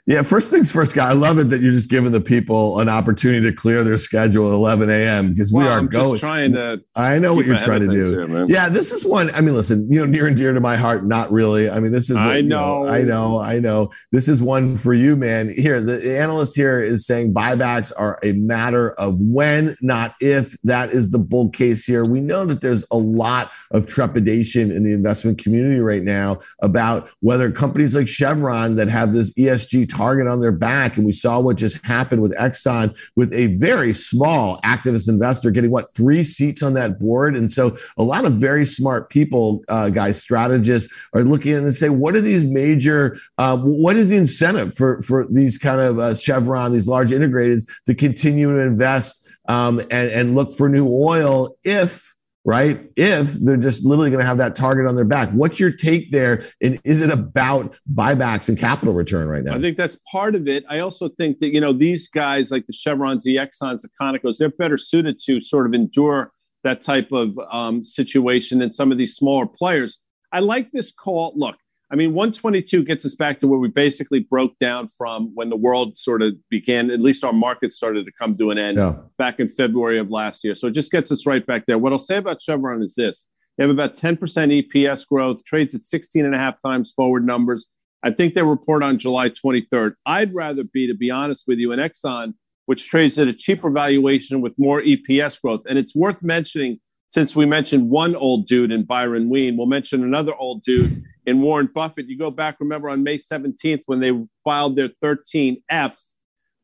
Yeah, 0.05 0.21
first 0.21 0.51
things 0.51 0.69
first, 0.69 0.93
guy. 0.93 1.09
I 1.09 1.13
love 1.13 1.39
it 1.39 1.45
that 1.45 1.61
you're 1.61 1.71
just 1.71 1.89
giving 1.89 2.11
the 2.11 2.21
people 2.21 2.79
an 2.79 2.89
opportunity 2.89 3.49
to 3.49 3.55
clear 3.55 3.83
their 3.83 3.97
schedule 3.97 4.49
at 4.49 4.53
11 4.53 4.89
a.m. 4.89 5.33
because 5.33 5.51
we 5.51 5.63
well, 5.63 5.71
are 5.71 5.79
I'm 5.79 5.87
going. 5.87 6.19
trying 6.19 6.53
to. 6.53 6.83
I 6.95 7.17
know 7.19 7.33
what 7.33 7.45
you're 7.45 7.57
trying 7.57 7.81
to 7.81 7.87
do. 7.87 8.27
Here, 8.27 8.45
yeah, 8.47 8.69
this 8.69 8.91
is 8.91 9.03
one. 9.03 9.31
I 9.33 9.41
mean, 9.41 9.55
listen, 9.55 9.91
you 9.91 9.99
know, 9.99 10.05
near 10.05 10.27
and 10.27 10.37
dear 10.37 10.53
to 10.53 10.59
my 10.59 10.75
heart. 10.75 11.05
Not 11.05 11.31
really. 11.31 11.69
I 11.69 11.79
mean, 11.79 11.91
this 11.91 12.09
is. 12.09 12.17
I 12.17 12.41
know, 12.41 12.83
know, 12.83 12.89
I 12.89 13.01
know. 13.01 13.39
I 13.39 13.59
know. 13.59 13.91
This 14.11 14.27
is 14.27 14.43
one 14.43 14.77
for 14.77 14.93
you, 14.93 15.15
man. 15.15 15.49
Here, 15.49 15.81
the 15.81 16.17
analyst 16.19 16.55
here 16.55 16.81
is 16.81 17.07
saying 17.07 17.33
buybacks 17.33 17.91
are 17.97 18.19
a 18.23 18.33
matter 18.33 18.91
of 18.91 19.19
when, 19.21 19.75
not 19.81 20.15
if. 20.21 20.55
That 20.63 20.91
is 20.91 21.09
the 21.09 21.19
bull 21.19 21.49
case 21.49 21.85
here. 21.85 22.05
We 22.05 22.19
know 22.19 22.45
that 22.45 22.61
there's 22.61 22.85
a 22.91 22.97
lot 22.97 23.51
of 23.71 23.87
trepidation 23.87 24.69
in 24.69 24.83
the 24.83 24.93
investment 24.93 25.39
community 25.41 25.79
right 25.79 26.03
now 26.03 26.39
about 26.61 27.09
whether 27.21 27.51
companies 27.51 27.95
like 27.95 28.07
Chevron 28.07 28.75
that 28.75 28.89
have 28.89 29.13
this 29.13 29.33
ESG 29.33 29.62
target 29.85 30.27
on 30.27 30.41
their 30.41 30.51
back. 30.51 30.97
And 30.97 31.05
we 31.05 31.13
saw 31.13 31.39
what 31.39 31.57
just 31.57 31.83
happened 31.85 32.21
with 32.21 32.33
Exxon 32.33 32.95
with 33.15 33.31
a 33.33 33.47
very 33.47 33.93
small 33.93 34.59
activist 34.61 35.09
investor 35.09 35.51
getting 35.51 35.71
what 35.71 35.93
three 35.93 36.23
seats 36.23 36.63
on 36.63 36.73
that 36.73 36.99
board. 36.99 37.35
And 37.35 37.51
so 37.51 37.77
a 37.97 38.03
lot 38.03 38.25
of 38.25 38.33
very 38.33 38.65
smart 38.65 39.09
people, 39.09 39.63
uh, 39.67 39.89
guys, 39.89 40.21
strategists 40.21 40.91
are 41.13 41.23
looking 41.23 41.53
at 41.53 41.63
and 41.63 41.75
say, 41.75 41.89
what 41.89 42.15
are 42.15 42.21
these 42.21 42.43
major, 42.43 43.17
uh, 43.37 43.57
what 43.57 43.95
is 43.95 44.09
the 44.09 44.17
incentive 44.17 44.75
for, 44.75 45.01
for 45.01 45.27
these 45.29 45.57
kind 45.57 45.81
of 45.81 45.99
uh, 45.99 46.15
Chevron, 46.15 46.71
these 46.71 46.87
large 46.87 47.11
integrateds 47.11 47.65
to 47.85 47.95
continue 47.95 48.53
to 48.53 48.59
invest 48.59 49.27
um, 49.47 49.79
and, 49.79 49.91
and 49.91 50.35
look 50.35 50.53
for 50.53 50.69
new 50.69 50.87
oil 50.87 51.57
if 51.63 52.12
right? 52.45 52.89
If 52.95 53.33
they're 53.33 53.57
just 53.57 53.83
literally 53.85 54.09
going 54.09 54.19
to 54.19 54.25
have 54.25 54.37
that 54.39 54.55
target 54.55 54.85
on 54.85 54.95
their 54.95 55.05
back. 55.05 55.29
What's 55.31 55.59
your 55.59 55.71
take 55.71 56.11
there? 56.11 56.43
And 56.61 56.79
is 56.83 57.01
it 57.01 57.09
about 57.09 57.75
buybacks 57.93 58.49
and 58.49 58.57
capital 58.57 58.93
return 58.93 59.27
right 59.27 59.43
now? 59.43 59.55
I 59.55 59.61
think 59.61 59.77
that's 59.77 59.97
part 60.11 60.35
of 60.35 60.47
it. 60.47 60.65
I 60.69 60.79
also 60.79 61.09
think 61.09 61.39
that, 61.39 61.53
you 61.53 61.61
know, 61.61 61.71
these 61.71 62.09
guys 62.09 62.51
like 62.51 62.67
the 62.67 62.73
Chevrons, 62.73 63.23
the 63.23 63.37
Exxons, 63.37 63.81
the 63.81 63.89
Conocos, 63.99 64.37
they're 64.37 64.49
better 64.49 64.77
suited 64.77 65.19
to 65.25 65.39
sort 65.39 65.65
of 65.65 65.73
endure 65.73 66.31
that 66.63 66.81
type 66.81 67.11
of 67.11 67.37
um, 67.51 67.83
situation 67.83 68.59
than 68.59 68.71
some 68.71 68.91
of 68.91 68.97
these 68.97 69.15
smaller 69.15 69.45
players. 69.45 69.99
I 70.31 70.39
like 70.39 70.71
this 70.71 70.91
call. 70.91 71.33
Look, 71.35 71.55
I 71.93 71.95
mean, 71.95 72.15
122 72.15 72.83
gets 72.85 73.05
us 73.05 73.13
back 73.13 73.39
to 73.39 73.47
where 73.47 73.59
we 73.59 73.67
basically 73.67 74.21
broke 74.21 74.57
down 74.57 74.87
from 74.87 75.29
when 75.35 75.51
the 75.51 75.55
world 75.55 75.95
sort 75.95 76.23
of 76.23 76.33
began, 76.49 76.89
at 76.89 77.01
least 77.01 77.23
our 77.23 77.31
market 77.31 77.71
started 77.71 78.07
to 78.07 78.11
come 78.11 78.35
to 78.37 78.49
an 78.49 78.57
end 78.57 78.79
yeah. 78.79 78.95
back 79.19 79.39
in 79.39 79.47
February 79.47 79.99
of 79.99 80.09
last 80.09 80.43
year. 80.43 80.55
So 80.55 80.65
it 80.65 80.71
just 80.71 80.91
gets 80.91 81.11
us 81.11 81.27
right 81.27 81.45
back 81.45 81.67
there. 81.67 81.77
What 81.77 81.93
I'll 81.93 81.99
say 81.99 82.17
about 82.17 82.41
Chevron 82.41 82.81
is 82.81 82.95
this 82.95 83.27
they 83.57 83.63
have 83.63 83.69
about 83.69 83.93
10% 83.93 84.17
EPS 84.17 85.07
growth, 85.07 85.45
trades 85.45 85.75
at 85.75 85.81
16 85.81 86.25
and 86.25 86.33
a 86.33 86.37
half 86.39 86.55
times 86.65 86.91
forward 86.95 87.27
numbers. 87.27 87.67
I 88.01 88.09
think 88.09 88.33
they 88.33 88.41
report 88.41 88.81
on 88.81 88.97
July 88.97 89.29
23rd. 89.29 89.93
I'd 90.07 90.33
rather 90.33 90.63
be, 90.63 90.87
to 90.87 90.95
be 90.95 91.11
honest 91.11 91.43
with 91.47 91.59
you, 91.59 91.71
an 91.73 91.79
Exxon, 91.79 92.33
which 92.65 92.89
trades 92.89 93.19
at 93.19 93.27
a 93.27 93.33
cheaper 93.33 93.69
valuation 93.69 94.41
with 94.41 94.57
more 94.57 94.81
EPS 94.81 95.39
growth. 95.39 95.61
And 95.69 95.77
it's 95.77 95.95
worth 95.95 96.23
mentioning 96.23 96.79
since 97.13 97.35
we 97.35 97.45
mentioned 97.45 97.91
one 97.91 98.15
old 98.15 98.47
dude 98.47 98.71
in 98.71 98.83
Byron 98.83 99.29
Wien, 99.29 99.55
we'll 99.55 99.67
mention 99.67 100.03
another 100.03 100.33
old 100.33 100.63
dude 100.63 101.03
in 101.27 101.41
Warren 101.41 101.69
Buffett. 101.71 102.07
You 102.07 102.17
go 102.17 102.31
back, 102.31 102.57
remember 102.59 102.89
on 102.89 103.03
May 103.03 103.19
17th 103.19 103.83
when 103.85 103.99
they 103.99 104.19
filed 104.43 104.75
their 104.75 104.89
13F, 105.03 105.95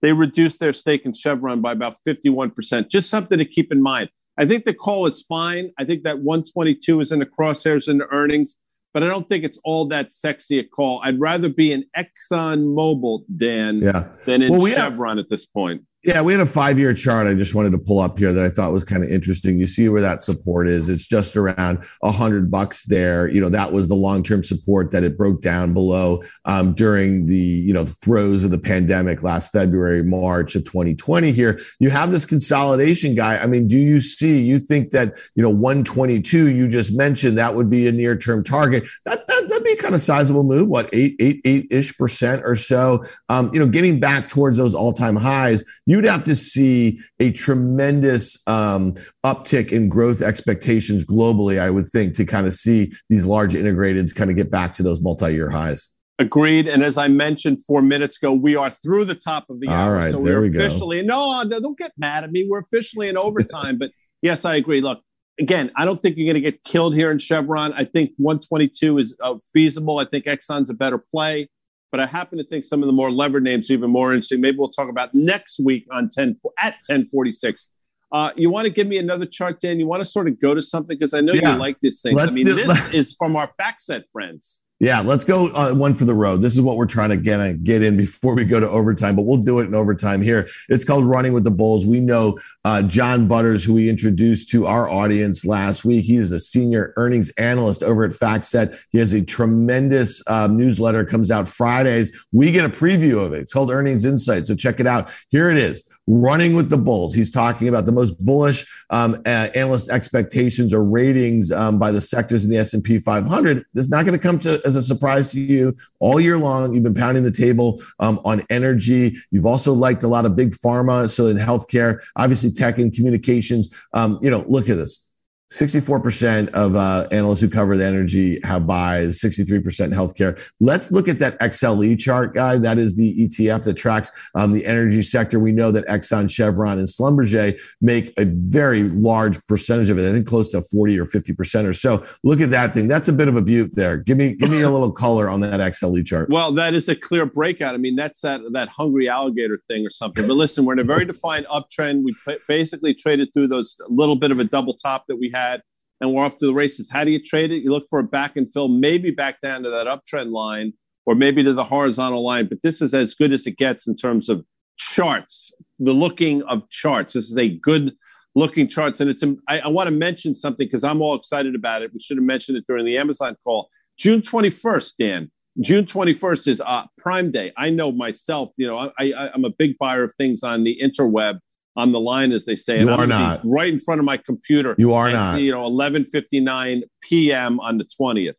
they 0.02 0.12
reduced 0.12 0.60
their 0.60 0.74
stake 0.74 1.06
in 1.06 1.14
Chevron 1.14 1.62
by 1.62 1.74
about 1.74 1.98
51%. 2.08 2.90
Just 2.90 3.12
something 3.12 3.38
to 3.38 3.46
keep 3.46 3.72
in 3.72 3.80
mind. 3.80 4.10
I 4.40 4.48
think 4.48 4.66
the 4.66 4.74
call 4.74 5.06
is 5.06 5.22
fine. 5.30 5.72
I 5.78 5.86
think 5.86 6.02
that 6.04 6.18
122 6.18 7.00
is 7.00 7.12
in 7.12 7.20
the 7.20 7.28
crosshairs 7.28 7.88
in 7.88 8.00
the 8.00 8.08
earnings, 8.08 8.58
but 8.92 9.04
I 9.04 9.08
don't 9.08 9.30
think 9.30 9.44
it's 9.44 9.60
all 9.64 9.86
that 9.90 10.12
sexy 10.12 10.58
a 10.58 10.64
call. 10.64 11.00
I'd 11.04 11.20
rather 11.20 11.50
be 11.50 11.72
in 11.72 11.86
Exxon 11.96 12.74
Mobil, 12.74 13.22
Dan, 13.36 13.82
yeah. 13.82 14.06
than 14.26 14.42
in 14.42 14.58
well, 14.58 14.66
Chevron 14.66 15.18
have, 15.18 15.26
at 15.26 15.30
this 15.30 15.46
point. 15.46 15.84
Yeah, 16.02 16.22
we 16.22 16.32
had 16.32 16.42
a 16.42 16.46
five 16.46 16.80
year 16.80 16.94
chart 16.94 17.28
I 17.28 17.34
just 17.34 17.54
wanted 17.54 17.72
to 17.72 17.78
pull 17.78 18.00
up 18.00 18.18
here 18.18 18.32
that 18.32 18.46
I 18.46 18.50
thought 18.50 18.72
was 18.72 18.86
kind 18.86 19.04
of 19.04 19.12
interesting. 19.12 19.60
You 19.60 19.68
see 19.68 19.90
where 19.90 20.02
that 20.02 20.24
support 20.24 20.70
is. 20.70 20.88
It's 20.88 21.06
just 21.06 21.36
around 21.36 21.84
a 22.02 22.12
hundred 22.12 22.50
bucks 22.50 22.84
there. 22.86 23.28
You 23.28 23.42
know, 23.42 23.50
that 23.50 23.74
was 23.74 23.90
the 23.90 23.96
long 23.96 24.24
term 24.24 24.42
support 24.42 24.92
that 24.92 25.04
it 25.04 25.18
broke 25.18 25.42
down 25.42 25.74
below 25.74 26.24
um, 26.46 26.74
during 26.74 27.26
the, 27.26 27.36
you 27.36 27.74
know, 27.74 27.84
the 27.84 27.96
throes 27.96 28.46
of 28.46 28.52
the 28.52 28.58
pandemic 28.58 29.24
last 29.24 29.52
February, 29.52 30.02
March 30.02 30.56
of 30.56 30.64
2020 30.64 31.34
here. 31.34 31.60
You 31.80 31.90
have 31.90 32.14
this 32.14 32.26
consolidation 32.26 33.14
guy. 33.14 33.38
I 33.38 33.48
mean, 33.48 33.68
do 33.68 33.76
you 33.76 34.00
see, 34.00 34.42
you 34.42 34.60
think 34.60 34.92
that, 34.92 35.18
you 35.36 35.44
know, 35.44 35.50
122 35.50 36.48
you 36.48 36.70
just 36.70 36.94
mentioned 36.94 37.38
that 37.38 37.56
would 37.56 37.70
be 37.70 37.90
a 37.90 37.92
near 37.92 38.16
term 38.18 38.42
target? 38.46 38.86
That, 39.04 39.28
that, 39.28 39.39
that'd 39.50 39.64
be 39.64 39.76
kind 39.76 39.96
of 39.96 40.02
sizable 40.02 40.44
move. 40.44 40.68
What, 40.68 40.90
eight, 40.94 41.16
eight, 41.20 41.42
eight 41.46 41.68
ish 41.70 41.98
percent 41.98 42.44
or 42.46 42.56
so? 42.56 43.04
Um, 43.30 43.52
you 43.54 43.60
know, 43.60 43.68
getting 43.68 44.00
back 44.00 44.30
towards 44.30 44.58
those 44.58 44.74
all 44.76 44.94
time 44.94 45.16
highs 45.16 45.64
you'd 45.86 46.06
have 46.06 46.24
to 46.24 46.36
see 46.36 47.00
a 47.20 47.32
tremendous 47.32 48.38
um, 48.48 48.94
uptick 49.26 49.72
in 49.72 49.90
growth 49.90 50.22
expectations 50.22 51.04
globally, 51.04 51.60
I 51.60 51.70
would 51.70 51.88
think, 51.90 52.16
to 52.18 52.26
kind 52.26 52.46
of 52.46 52.54
see 52.54 52.92
these 53.10 53.26
large 53.26 53.54
integrateds 53.54 54.14
kind 54.14 54.30
of 54.30 54.36
get 54.36 54.52
back 54.52 54.76
to 54.76 54.84
those 54.84 55.02
multi-year 55.02 55.50
highs. 55.50 55.90
Agreed. 56.20 56.68
And 56.68 56.84
as 56.84 56.98
I 56.98 57.08
mentioned 57.08 57.64
four 57.66 57.82
minutes 57.82 58.18
ago, 58.18 58.34
we 58.34 58.56
are 58.56 58.70
through 58.70 59.06
the 59.06 59.16
top 59.16 59.50
of 59.50 59.62
the 59.62 59.70
hour. 59.70 59.96
All 59.96 60.00
right, 60.00 60.12
so 60.12 60.20
there 60.20 60.36
we're 60.36 60.50
we 60.50 60.58
officially, 60.58 61.02
go. 61.02 61.44
No, 61.44 61.60
don't 61.60 61.78
get 61.78 61.92
mad 61.98 62.24
at 62.24 62.32
me. 62.32 62.46
We're 62.48 62.60
officially 62.60 63.08
in 63.08 63.18
overtime. 63.18 63.78
but 63.78 63.92
yes, 64.22 64.46
I 64.46 64.58
agree. 64.58 64.82
Look, 64.82 65.02
again, 65.40 65.72
I 65.76 65.86
don't 65.86 66.02
think 66.02 66.18
you're 66.18 66.26
going 66.26 66.42
to 66.42 66.52
get 66.52 66.64
killed 66.64 66.94
here 66.94 67.12
in 67.12 67.18
Chevron. 67.18 67.74
I 67.74 67.86
think 67.86 68.12
122 68.18 68.98
is 68.98 69.16
uh, 69.22 69.36
feasible. 69.54 70.00
I 70.00 70.06
think 70.06 70.26
Exxon's 70.26 70.70
a 70.70 70.74
better 70.74 70.98
play. 70.98 71.50
but 71.92 72.00
I 72.00 72.06
happen 72.06 72.38
to 72.38 72.44
think 72.44 72.66
some 72.66 72.84
of 72.84 72.88
the 72.88 72.94
more 72.94 73.12
levered 73.12 73.44
names 73.44 73.70
are 73.70 73.74
even 73.74 73.90
more 73.90 74.14
interesting. 74.14 74.42
Maybe 74.42 74.58
we'll 74.58 74.70
talk 74.70 74.90
about 74.90 75.10
next 75.14 75.60
week 75.60 75.88
on 75.92 76.10
10 76.10 76.40
at 76.60 76.74
1046. 76.88 77.68
Uh, 78.12 78.32
you 78.36 78.50
want 78.50 78.66
to 78.66 78.72
give 78.72 78.88
me 78.88 78.98
another 78.98 79.26
chart, 79.26 79.60
Dan? 79.60 79.80
You 79.80 79.88
want 79.88 80.04
to 80.04 80.10
sort 80.10 80.28
of 80.28 80.40
go 80.40 80.56
to 80.56 80.62
something 80.62 80.98
because 80.98 81.14
I 81.14 81.22
know 81.22 81.34
yeah. 81.34 81.54
you 81.54 81.60
like 81.60 81.80
this 81.82 82.02
thing. 82.02 82.16
Let's 82.16 82.32
I 82.32 82.36
mean, 82.36 82.46
do, 82.46 82.54
this 82.56 82.94
is 82.94 83.16
from 83.18 83.36
our 83.36 83.52
FactSet 83.60 84.04
friends. 84.12 84.62
Yeah, 84.82 85.02
let's 85.02 85.26
go 85.26 85.50
uh, 85.50 85.74
one 85.74 85.94
for 85.94 86.06
the 86.06 86.14
road. 86.14 86.38
This 86.38 86.54
is 86.54 86.62
what 86.62 86.78
we're 86.78 86.86
trying 86.86 87.10
to 87.10 87.18
get 87.18 87.66
get 87.66 87.84
in 87.84 87.98
before 87.98 88.34
we 88.34 88.46
go 88.46 88.62
to 88.62 88.70
overtime, 88.70 89.14
but 89.18 89.24
we'll 89.24 89.40
do 89.40 89.60
it 89.60 89.66
in 89.66 89.76
overtime 89.76 90.22
here. 90.22 90.48
It's 90.70 90.86
called 90.86 91.06
Running 91.06 91.34
with 91.34 91.44
the 91.44 91.52
Bulls. 91.52 91.86
We 91.86 92.00
know 92.00 92.40
uh, 92.64 92.84
John 92.84 93.28
Butters, 93.28 93.66
who 93.66 93.74
we 93.74 93.90
introduced 93.90 94.50
to 94.52 94.68
our 94.68 94.90
audience 94.90 95.44
last 95.44 95.84
week. 95.84 96.06
He 96.06 96.16
is 96.16 96.32
a 96.32 96.40
senior 96.40 96.94
earnings 96.96 97.30
analyst 97.32 97.84
over 97.84 98.06
at 98.06 98.12
FactSet. 98.12 98.80
He 98.92 99.00
has 99.00 99.12
a 99.12 99.22
tremendous 99.22 100.24
uh, 100.28 100.48
newsletter 100.48 101.04
comes 101.04 101.30
out 101.30 101.50
Fridays. 101.50 102.10
We 102.32 102.52
get 102.52 102.64
a 102.64 102.70
preview 102.70 103.24
of 103.26 103.34
it. 103.34 103.42
It's 103.42 103.54
called 103.54 103.72
Earnings 103.72 104.06
Insight. 104.06 104.48
So 104.48 104.56
check 104.56 104.80
it 104.80 104.88
out. 104.88 105.10
Here 105.28 105.50
it 105.50 105.58
is 105.58 105.84
running 106.10 106.56
with 106.56 106.70
the 106.70 106.78
bulls. 106.78 107.14
He's 107.14 107.32
talking 107.32 107.68
about 107.68 107.86
the 107.86 107.92
most 107.92 108.18
bullish 108.24 108.66
um, 108.90 109.22
analyst 109.26 109.90
expectations 109.90 110.74
or 110.74 110.84
ratings 110.84 111.52
um, 111.52 111.78
by 111.78 111.92
the 111.92 112.02
sectors 112.02 112.44
in 112.44 112.50
the 112.50 112.58
S&P 112.58 113.00
500. 113.00 113.64
This 113.74 113.86
is 113.86 113.92
not 113.92 114.06
going 114.06 114.18
to 114.18 114.22
come 114.22 114.40
to, 114.40 114.60
as 114.66 114.76
a 114.76 114.82
surprise 114.82 115.32
to 115.32 115.40
you 115.40 115.76
all 116.00 116.20
year 116.20 116.40
long. 116.40 116.74
You've 116.74 116.84
been 116.84 116.96
pounding 116.96 117.24
the 117.24 117.32
table 117.32 117.82
um, 118.00 118.20
on 118.26 118.44
energy. 118.50 119.18
You've 119.30 119.46
also 119.46 119.72
liked 119.74 120.02
a 120.02 120.08
lot 120.08 120.26
of 120.26 120.36
big 120.36 120.56
pharma. 120.56 121.10
So 121.12 121.28
in 121.28 121.38
healthcare, 121.38 122.00
obviously 122.16 122.52
tech 122.52 122.80
and 122.80 122.92
communications. 122.92 123.70
Um, 123.94 124.20
you 124.22 124.32
know, 124.32 124.44
look 124.48 124.68
at 124.68 124.78
this. 124.78 125.09
64% 125.52 126.50
of 126.50 126.76
uh, 126.76 127.08
analysts 127.12 127.42
who 127.42 127.50
cover 127.50 127.76
the 127.76 127.86
energy 127.86 128.40
have 128.44 128.68
buys, 128.68 129.20
63% 129.20 129.64
healthcare. 129.94 130.40
Let's 130.60 130.92
look 130.92 131.08
at 131.08 131.18
that 131.20 131.40
XLE 131.40 131.98
chart, 131.98 132.36
guy. 132.36 132.58
That 132.58 132.78
is 132.78 132.96
the 132.96 133.28
ETF 133.28 133.64
that 133.64 133.74
tracks 133.74 134.12
um, 134.36 134.52
the 134.52 134.66
energy 134.66 135.02
sector. 135.02 135.40
We 135.40 135.52
know 135.52 135.72
that 135.72 135.88
Exxon, 135.88 136.30
Chevron, 136.30 136.78
and 136.78 136.88
Schlumberger 136.88 137.60
make 137.82 138.14
a 138.18 138.26
very 138.26 138.84
large 138.84 139.46
percentage 139.48 139.90
of 139.90 139.98
it. 139.98 140.08
I 140.08 140.14
think 140.14 140.28
close 140.28 140.52
to 140.52 140.62
40 140.62 141.00
or 141.00 141.06
50% 141.06 141.68
or 141.68 141.74
so. 141.74 142.06
Look 142.24 142.42
at 142.42 142.52
that 142.52 142.76
thing. 142.76 142.88
That's 142.88 143.08
a 143.08 143.14
bit 143.14 143.28
of 143.28 143.36
a 143.36 143.42
beaut 143.42 143.76
there. 143.76 143.98
Give 143.98 144.18
me 144.18 144.34
give 144.34 144.52
me 144.52 144.62
a 144.62 144.70
little 144.70 144.92
color 144.92 145.30
on 145.30 145.40
that 145.42 145.60
XLE 145.60 146.06
chart. 146.06 146.30
Well, 146.40 146.54
that 146.54 146.74
is 146.74 146.88
a 146.88 146.96
clear 146.96 147.26
breakout. 147.26 147.76
I 147.76 147.78
mean, 147.78 147.96
that's 147.96 148.22
that 148.22 148.40
that 148.54 148.70
hungry 148.70 149.10
alligator 149.10 149.62
thing 149.68 149.86
or 149.86 149.90
something. 149.90 150.26
But 150.26 150.36
listen, 150.36 150.64
we're 150.64 150.74
in 150.74 150.80
a 150.80 150.84
very 150.84 151.04
defined 151.14 151.46
uptrend. 151.52 152.04
We 152.04 152.16
basically 152.48 152.94
traded 152.94 153.34
through 153.34 153.48
those 153.48 153.76
little 153.90 154.16
bit 154.16 154.32
of 154.32 154.40
a 154.40 154.46
double 154.46 154.74
top 154.74 155.08
that 155.08 155.18
we 155.18 155.30
had 155.34 155.39
had, 155.40 155.62
and 156.02 156.14
we're 156.14 156.24
off 156.24 156.38
to 156.38 156.46
the 156.46 156.54
races. 156.54 156.90
How 156.90 157.04
do 157.04 157.12
you 157.12 157.22
trade 157.22 157.52
it? 157.52 157.64
You 157.64 157.72
look 157.72 157.88
for 157.90 158.00
a 158.00 158.04
back 158.04 158.38
and 158.38 158.52
fill, 158.52 158.68
maybe 158.68 159.12
back 159.12 159.42
down 159.42 159.64
to 159.64 159.70
that 159.70 159.88
uptrend 159.88 160.32
line 160.32 160.74
or 161.06 161.16
maybe 161.16 161.44
to 161.44 161.54
the 161.54 161.64
horizontal 161.64 162.24
line. 162.24 162.48
But 162.48 162.62
this 162.62 162.82
is 162.82 162.94
as 162.94 163.14
good 163.14 163.34
as 163.34 163.48
it 163.48 163.58
gets 163.58 163.88
in 163.88 163.96
terms 163.96 164.30
of 164.30 164.46
charts, 164.78 165.52
the 165.80 165.94
looking 165.94 166.42
of 166.44 166.70
charts. 166.70 167.14
This 167.14 167.30
is 167.30 167.38
a 167.38 167.50
good 167.50 167.94
looking 168.36 168.68
charts. 168.68 169.02
And 169.02 169.10
it's, 169.10 169.24
I, 169.48 169.60
I 169.60 169.68
want 169.68 169.88
to 169.88 169.92
mention 169.92 170.36
something 170.36 170.66
because 170.66 170.84
I'm 170.84 171.02
all 171.02 171.16
excited 171.16 171.56
about 171.56 171.82
it. 171.82 171.92
We 171.94 172.00
should 172.00 172.18
have 172.18 172.26
mentioned 172.26 172.58
it 172.58 172.66
during 172.68 172.86
the 172.86 172.98
Amazon 172.98 173.36
call. 173.44 173.70
June 173.98 174.22
21st, 174.22 174.94
Dan. 174.98 175.32
June 175.62 175.84
21st 175.84 176.48
is 176.48 176.62
uh, 176.62 176.84
Prime 176.98 177.32
Day. 177.32 177.52
I 177.58 177.70
know 177.70 177.92
myself, 177.92 178.52
you 178.56 178.66
know, 178.66 178.78
I, 178.78 179.12
I, 179.12 179.30
I'm 179.34 179.44
a 179.44 179.50
big 179.50 179.78
buyer 179.78 180.04
of 180.04 180.14
things 180.18 180.42
on 180.44 180.64
the 180.64 180.80
interweb 180.82 181.40
on 181.76 181.92
the 181.92 182.00
line, 182.00 182.32
as 182.32 182.46
they 182.46 182.56
say. 182.56 182.80
You 182.80 182.90
are 182.90 183.08
not 183.08 183.42
right 183.44 183.72
in 183.72 183.80
front 183.80 184.00
of 184.00 184.06
my 184.06 184.18
computer. 184.18 184.76
You 184.78 184.94
are 184.94 185.08
at, 185.08 185.14
not. 185.14 185.42
You 185.42 185.52
know, 185.52 185.66
eleven 185.66 186.06
fifty 186.06 186.40
nine 186.40 186.84
p.m. 187.02 187.60
on 187.60 187.78
the 187.78 187.86
twentieth. 187.86 188.38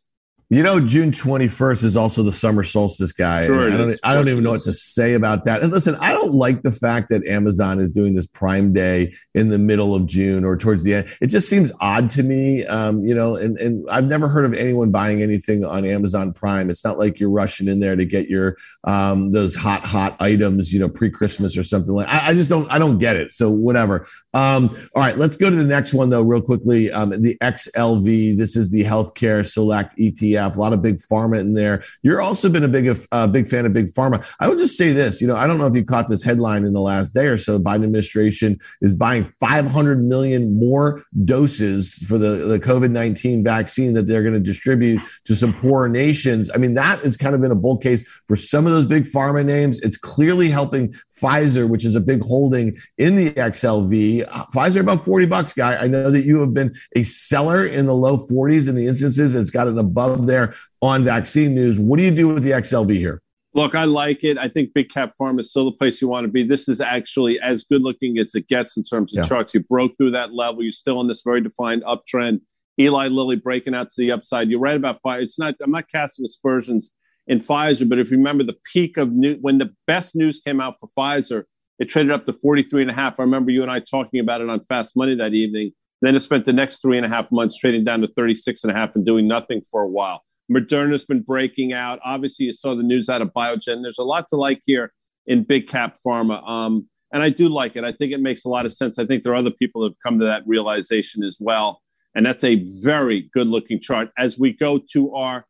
You 0.51 0.63
know, 0.63 0.81
June 0.81 1.11
21st 1.11 1.85
is 1.85 1.95
also 1.95 2.23
the 2.23 2.31
summer 2.33 2.63
solstice 2.63 3.13
guy. 3.13 3.45
Sure 3.45 3.71
I 3.71 3.77
don't, 3.77 3.99
I 4.03 4.13
don't 4.13 4.27
even 4.27 4.43
know 4.43 4.51
what 4.51 4.63
to 4.63 4.73
say 4.73 5.13
about 5.13 5.45
that. 5.45 5.63
And 5.63 5.71
listen, 5.71 5.95
I 5.95 6.11
don't 6.11 6.33
like 6.33 6.61
the 6.61 6.73
fact 6.73 7.07
that 7.07 7.25
Amazon 7.25 7.79
is 7.79 7.93
doing 7.93 8.15
this 8.15 8.25
Prime 8.25 8.73
Day 8.73 9.13
in 9.33 9.47
the 9.47 9.57
middle 9.57 9.95
of 9.95 10.07
June 10.07 10.43
or 10.43 10.57
towards 10.57 10.83
the 10.83 10.95
end. 10.95 11.17
It 11.21 11.27
just 11.27 11.47
seems 11.47 11.71
odd 11.79 12.09
to 12.11 12.23
me. 12.23 12.65
Um, 12.65 12.99
you 13.05 13.15
know, 13.15 13.37
and, 13.37 13.57
and 13.59 13.89
I've 13.89 14.03
never 14.03 14.27
heard 14.27 14.43
of 14.43 14.53
anyone 14.53 14.91
buying 14.91 15.21
anything 15.21 15.63
on 15.63 15.85
Amazon 15.85 16.33
Prime. 16.33 16.69
It's 16.69 16.83
not 16.83 16.99
like 16.99 17.17
you're 17.17 17.29
rushing 17.29 17.69
in 17.69 17.79
there 17.79 17.95
to 17.95 18.03
get 18.03 18.27
your 18.27 18.57
um, 18.83 19.31
those 19.31 19.55
hot, 19.55 19.85
hot 19.85 20.17
items, 20.19 20.73
you 20.73 20.81
know, 20.81 20.89
pre-Christmas 20.89 21.55
or 21.55 21.63
something 21.63 21.93
like 21.93 22.09
I, 22.09 22.31
I 22.31 22.33
just 22.33 22.49
don't 22.49 22.69
I 22.69 22.77
don't 22.77 22.97
get 22.97 23.15
it. 23.15 23.31
So 23.31 23.49
whatever. 23.49 24.05
Um, 24.33 24.69
all 24.95 25.01
right, 25.01 25.17
let's 25.17 25.37
go 25.37 25.49
to 25.49 25.55
the 25.55 25.63
next 25.63 25.93
one 25.93 26.09
though, 26.09 26.23
real 26.23 26.41
quickly. 26.41 26.91
Um, 26.91 27.11
the 27.21 27.37
XLV. 27.41 28.37
This 28.37 28.57
is 28.57 28.69
the 28.69 28.83
healthcare 28.83 29.49
select 29.49 29.97
ETF 29.97 30.40
a 30.41 30.59
lot 30.59 30.73
of 30.73 30.81
big 30.81 30.99
pharma 31.01 31.39
in 31.39 31.53
there. 31.53 31.83
You're 32.01 32.21
also 32.21 32.49
been 32.49 32.63
a 32.63 32.67
big, 32.67 33.07
uh, 33.11 33.27
big 33.27 33.47
fan 33.47 33.65
of 33.65 33.73
big 33.73 33.93
pharma. 33.93 34.25
I 34.39 34.47
would 34.47 34.57
just 34.57 34.77
say 34.77 34.91
this, 34.91 35.21
you 35.21 35.27
know, 35.27 35.35
I 35.35 35.47
don't 35.47 35.57
know 35.57 35.67
if 35.67 35.75
you 35.75 35.83
caught 35.83 36.07
this 36.07 36.23
headline 36.23 36.65
in 36.65 36.73
the 36.73 36.81
last 36.81 37.13
day 37.13 37.27
or 37.27 37.37
so. 37.37 37.59
Biden 37.59 37.83
administration 37.83 38.59
is 38.81 38.95
buying 38.95 39.25
500 39.39 39.99
million 39.99 40.57
more 40.59 41.03
doses 41.25 41.93
for 42.07 42.17
the, 42.17 42.45
the 42.45 42.59
COVID-19 42.59 43.43
vaccine 43.43 43.93
that 43.93 44.07
they're 44.07 44.23
going 44.23 44.33
to 44.33 44.39
distribute 44.39 45.01
to 45.25 45.35
some 45.35 45.53
poorer 45.53 45.87
nations. 45.87 46.49
I 46.53 46.57
mean, 46.57 46.73
that 46.75 46.99
has 46.99 47.17
kind 47.17 47.35
of 47.35 47.41
been 47.41 47.51
a 47.51 47.55
bull 47.55 47.77
case 47.77 48.03
for 48.27 48.35
some 48.35 48.65
of 48.65 48.73
those 48.73 48.85
big 48.85 49.05
pharma 49.05 49.45
names. 49.45 49.79
It's 49.79 49.97
clearly 49.97 50.49
helping 50.49 50.93
Pfizer, 51.21 51.67
which 51.67 51.85
is 51.85 51.95
a 51.95 51.99
big 51.99 52.21
holding 52.23 52.77
in 52.97 53.15
the 53.15 53.31
XLV. 53.31 54.27
Uh, 54.29 54.45
Pfizer 54.47 54.81
about 54.81 55.03
40 55.03 55.25
bucks, 55.27 55.53
guy. 55.53 55.75
I 55.75 55.87
know 55.87 56.09
that 56.11 56.25
you 56.25 56.39
have 56.39 56.53
been 56.53 56.75
a 56.95 57.03
seller 57.03 57.65
in 57.65 57.85
the 57.85 57.95
low 57.95 58.25
40s 58.27 58.67
in 58.67 58.75
the 58.75 58.87
instances. 58.87 59.33
It's 59.33 59.51
got 59.51 59.67
an 59.67 59.77
above 59.77 60.27
there 60.31 60.55
on 60.81 61.03
vaccine 61.03 61.53
news. 61.53 61.79
What 61.79 61.97
do 61.97 62.03
you 62.03 62.11
do 62.11 62.29
with 62.29 62.43
the 62.43 62.51
XLV 62.51 62.95
here? 62.95 63.21
Look, 63.53 63.75
I 63.75 63.83
like 63.83 64.23
it. 64.23 64.37
I 64.37 64.47
think 64.47 64.73
big 64.73 64.89
cap 64.89 65.13
pharma 65.19 65.41
is 65.41 65.49
still 65.49 65.65
the 65.65 65.75
place 65.75 66.01
you 66.01 66.07
want 66.07 66.23
to 66.23 66.31
be. 66.31 66.43
This 66.43 66.69
is 66.69 66.79
actually 66.79 67.39
as 67.41 67.63
good 67.65 67.81
looking 67.81 68.17
as 68.17 68.33
it 68.33 68.47
gets 68.47 68.77
in 68.77 68.83
terms 68.83 69.13
of 69.13 69.23
yeah. 69.23 69.27
trucks. 69.27 69.53
You 69.53 69.59
broke 69.59 69.97
through 69.97 70.11
that 70.11 70.33
level. 70.33 70.63
You're 70.63 70.71
still 70.71 71.01
in 71.01 71.07
this 71.07 71.21
very 71.23 71.41
defined 71.41 71.83
uptrend. 71.83 72.39
Eli 72.79 73.07
Lilly 73.09 73.35
breaking 73.35 73.75
out 73.75 73.89
to 73.89 73.95
the 73.97 74.11
upside. 74.11 74.49
You're 74.49 74.61
right 74.61 74.77
about 74.77 75.01
Pfizer. 75.05 75.23
It's 75.23 75.37
not. 75.37 75.55
I'm 75.61 75.71
not 75.71 75.89
casting 75.91 76.25
aspersions 76.25 76.89
in 77.27 77.39
Pfizer, 77.39 77.87
but 77.87 77.99
if 77.99 78.09
you 78.09 78.17
remember 78.17 78.43
the 78.43 78.57
peak 78.71 78.95
of 78.95 79.11
new 79.11 79.35
when 79.41 79.57
the 79.57 79.73
best 79.85 80.15
news 80.15 80.39
came 80.39 80.61
out 80.61 80.75
for 80.79 80.89
Pfizer, 80.97 81.43
it 81.79 81.89
traded 81.89 82.11
up 82.11 82.25
to 82.27 82.33
43 82.33 82.83
and 82.83 82.91
a 82.91 82.93
half. 82.93 83.19
I 83.19 83.23
remember 83.23 83.51
you 83.51 83.63
and 83.63 83.71
I 83.71 83.79
talking 83.79 84.21
about 84.21 84.39
it 84.39 84.49
on 84.49 84.63
Fast 84.69 84.95
Money 84.95 85.15
that 85.15 85.33
evening. 85.33 85.73
Then 86.01 86.15
it 86.15 86.21
spent 86.21 86.45
the 86.45 86.53
next 86.53 86.81
three 86.81 86.97
and 86.97 87.05
a 87.05 87.09
half 87.09 87.31
months 87.31 87.57
trading 87.57 87.83
down 87.83 88.01
to 88.01 88.07
36 88.07 88.63
and 88.63 88.71
a 88.71 88.75
half 88.75 88.95
and 88.95 89.05
doing 89.05 89.27
nothing 89.27 89.61
for 89.69 89.81
a 89.83 89.87
while. 89.87 90.23
Moderna's 90.51 91.05
been 91.05 91.21
breaking 91.21 91.73
out. 91.73 91.99
Obviously, 92.03 92.47
you 92.47 92.53
saw 92.53 92.75
the 92.75 92.83
news 92.83 93.07
out 93.07 93.21
of 93.21 93.29
Biogen. 93.33 93.81
There's 93.81 93.99
a 93.99 94.03
lot 94.03 94.27
to 94.29 94.35
like 94.35 94.61
here 94.65 94.91
in 95.27 95.43
big 95.43 95.67
cap 95.67 95.97
pharma. 96.05 96.47
Um, 96.47 96.87
and 97.13 97.21
I 97.21 97.29
do 97.29 97.49
like 97.49 97.75
it. 97.75 97.83
I 97.83 97.91
think 97.91 98.11
it 98.13 98.21
makes 98.21 98.45
a 98.45 98.49
lot 98.49 98.65
of 98.65 98.73
sense. 98.73 98.97
I 98.97 99.05
think 99.05 99.23
there 99.23 99.33
are 99.33 99.37
other 99.37 99.51
people 99.51 99.81
that 99.81 99.89
have 99.89 99.97
come 100.03 100.19
to 100.19 100.25
that 100.25 100.43
realization 100.45 101.23
as 101.23 101.37
well. 101.39 101.81
And 102.15 102.25
that's 102.25 102.43
a 102.43 102.63
very 102.81 103.29
good 103.33 103.47
looking 103.47 103.79
chart. 103.79 104.09
As 104.17 104.39
we 104.39 104.53
go 104.53 104.79
to 104.93 105.13
our 105.13 105.45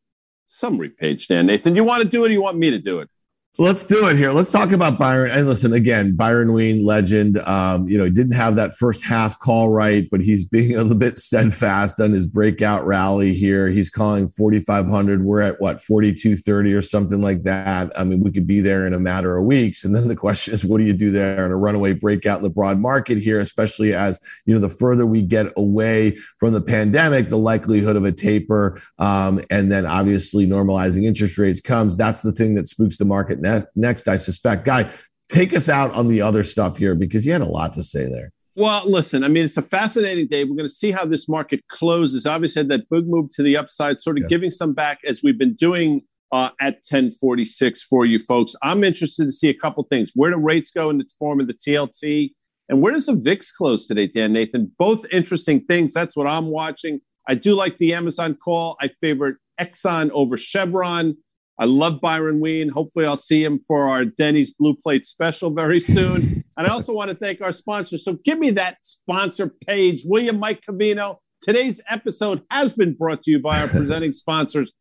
summary 0.48 0.90
page, 0.90 1.28
Dan 1.28 1.48
Nathan, 1.48 1.76
you 1.76 1.84
want 1.84 2.04
to 2.04 2.10
do 2.10 2.24
it 2.24 2.30
or 2.30 2.32
you 2.32 2.42
want 2.42 2.58
me 2.58 2.72
to 2.72 2.80
do 2.80 3.00
it? 3.00 3.10
Let's 3.58 3.86
do 3.86 4.08
it 4.08 4.16
here. 4.16 4.32
Let's 4.32 4.50
talk 4.50 4.72
about 4.72 4.98
Byron. 4.98 5.30
And 5.32 5.46
listen, 5.46 5.74
again, 5.74 6.16
Byron 6.16 6.54
Wien, 6.54 6.86
legend. 6.86 7.38
Um, 7.40 7.86
you 7.90 7.98
know, 7.98 8.06
he 8.06 8.10
didn't 8.10 8.32
have 8.32 8.56
that 8.56 8.78
first 8.78 9.04
half 9.04 9.38
call 9.40 9.68
right, 9.68 10.08
but 10.10 10.22
he's 10.22 10.46
being 10.46 10.74
a 10.74 10.82
little 10.82 10.98
bit 10.98 11.18
steadfast 11.18 12.00
on 12.00 12.12
his 12.12 12.28
breakout 12.28 12.86
rally 12.86 13.34
here. 13.34 13.68
He's 13.68 13.90
calling 13.90 14.30
4,500. 14.30 15.26
We're 15.26 15.42
at 15.42 15.60
what, 15.60 15.84
4,230 15.84 16.74
or 16.74 16.82
something 16.82 17.22
like 17.22 17.44
that. 17.44 17.92
I 18.00 18.06
mean, 18.06 18.22
we 18.22 18.32
could 18.32 18.48
be 18.48 18.62
there 18.62 18.88
in 18.88 18.94
a 18.94 19.00
matter 19.00 19.38
of 19.38 19.44
weeks. 19.44 19.84
And 19.84 19.94
then 19.94 20.08
the 20.08 20.16
question 20.16 20.54
is, 20.54 20.64
what 20.64 20.78
do 20.78 20.86
you 20.86 20.94
do 20.94 21.12
there 21.12 21.46
in 21.46 21.52
a 21.52 21.58
runaway 21.58 21.92
breakout 21.92 22.38
in 22.38 22.44
the 22.44 22.50
broad 22.50 22.80
market 22.80 23.18
here, 23.18 23.42
especially 23.42 23.94
as, 23.94 24.18
you 24.46 24.54
know, 24.54 24.62
the 24.62 24.70
further 24.70 25.06
we 25.06 25.22
get 25.22 25.52
away 25.58 26.18
from 26.40 26.54
the 26.54 26.62
pandemic, 26.62 27.30
the 27.30 27.38
likelihood 27.38 27.98
of 27.98 28.06
a 28.06 28.14
taper 28.14 28.82
um, 28.98 29.42
and 29.50 29.70
then 29.70 29.86
obviously 29.86 30.48
normalizing 30.48 31.04
interest 31.04 31.38
rates 31.38 31.60
comes. 31.60 31.98
That's 31.98 32.22
the 32.22 32.32
thing 32.32 32.56
that 32.56 32.70
spooks 32.70 32.96
the 32.96 33.04
market 33.04 33.42
ne- 33.60 33.66
next, 33.76 34.08
I 34.08 34.18
suspect. 34.18 34.66
Guy, 34.66 34.90
take 35.30 35.56
us 35.56 35.70
out 35.70 35.94
on 35.94 36.08
the 36.08 36.22
other 36.22 36.44
stuff 36.44 36.78
here 36.78 36.96
because 36.96 37.26
you 37.26 37.32
had 37.32 37.42
a 37.42 37.46
lot 37.46 37.74
to 37.74 37.84
say 37.84 38.06
there. 38.06 38.32
Well, 38.56 38.84
listen, 38.90 39.24
I 39.24 39.30
mean, 39.30 39.46
it's 39.46 39.58
a 39.58 39.62
fascinating 39.62 40.28
day. 40.28 40.44
We're 40.44 40.58
going 40.58 40.68
to 40.68 40.74
see 40.74 40.92
how 40.92 41.06
this 41.06 41.30
market 41.30 41.62
closes. 41.70 42.26
Obviously, 42.26 42.60
had 42.60 42.70
that 42.70 42.90
big 42.90 43.08
move 43.08 43.30
to 43.36 43.44
the 43.44 43.56
upside, 43.56 44.00
sort 44.00 44.18
of 44.18 44.24
yeah. 44.24 44.30
giving 44.30 44.52
some 44.52 44.74
back 44.74 45.00
as 45.06 45.22
we've 45.24 45.38
been 45.38 45.54
doing 45.54 46.02
uh, 46.34 46.50
at 46.60 46.76
1046 46.90 47.84
for 47.84 48.06
you 48.06 48.20
folks. 48.20 48.56
I'm 48.62 48.84
interested 48.84 49.26
to 49.26 49.32
see 49.32 49.50
a 49.50 49.54
couple 49.54 49.84
things. 49.84 50.12
Where 50.16 50.32
do 50.32 50.38
rates 50.38 50.72
go 50.72 50.90
in 50.90 50.98
the 50.98 51.06
form 51.18 51.40
of 51.40 51.48
the 51.48 51.54
TLT? 51.54 52.32
And 52.70 52.82
where 52.82 52.94
does 52.94 53.06
the 53.06 53.16
VIX 53.16 53.52
close 53.52 53.86
today, 53.86 54.08
Dan 54.08 54.34
Nathan? 54.34 54.72
Both 54.78 55.06
interesting 55.12 55.64
things. 55.66 55.94
That's 55.94 56.16
what 56.16 56.28
I'm 56.28 56.48
watching. 56.48 57.02
I 57.28 57.36
do 57.36 57.54
like 57.54 57.78
the 57.78 57.94
Amazon 57.94 58.36
call. 58.36 58.78
I 58.82 58.90
favorite 59.02 59.38
Exxon 59.60 60.10
over 60.12 60.38
Chevron. 60.38 61.18
I 61.62 61.66
love 61.66 62.02
Byron 62.02 62.40
Wien. 62.40 62.70
Hopefully, 62.70 63.06
I'll 63.06 63.16
see 63.16 63.44
him 63.44 63.60
for 63.60 63.88
our 63.88 64.04
Denny's 64.04 64.50
Blue 64.50 64.76
Plate 64.76 65.06
special 65.06 65.52
very 65.52 65.80
soon. 65.80 66.44
and 66.58 66.68
I 66.68 66.72
also 66.72 66.92
want 66.92 67.12
to 67.12 67.16
thank 67.16 67.40
our 67.40 67.52
sponsors. 67.52 68.04
So 68.04 68.18
give 68.26 68.40
me 68.40 68.50
that 68.52 68.78
sponsor 68.82 69.54
page, 69.68 70.02
William 70.04 70.40
Mike 70.40 70.64
Cavino. 70.68 71.18
Today's 71.40 71.80
episode 71.88 72.42
has 72.50 72.74
been 72.74 72.96
brought 72.96 73.22
to 73.24 73.32
you 73.32 73.40
by 73.40 73.62
our 73.62 73.68
presenting 73.68 74.12
sponsors, 74.12 74.72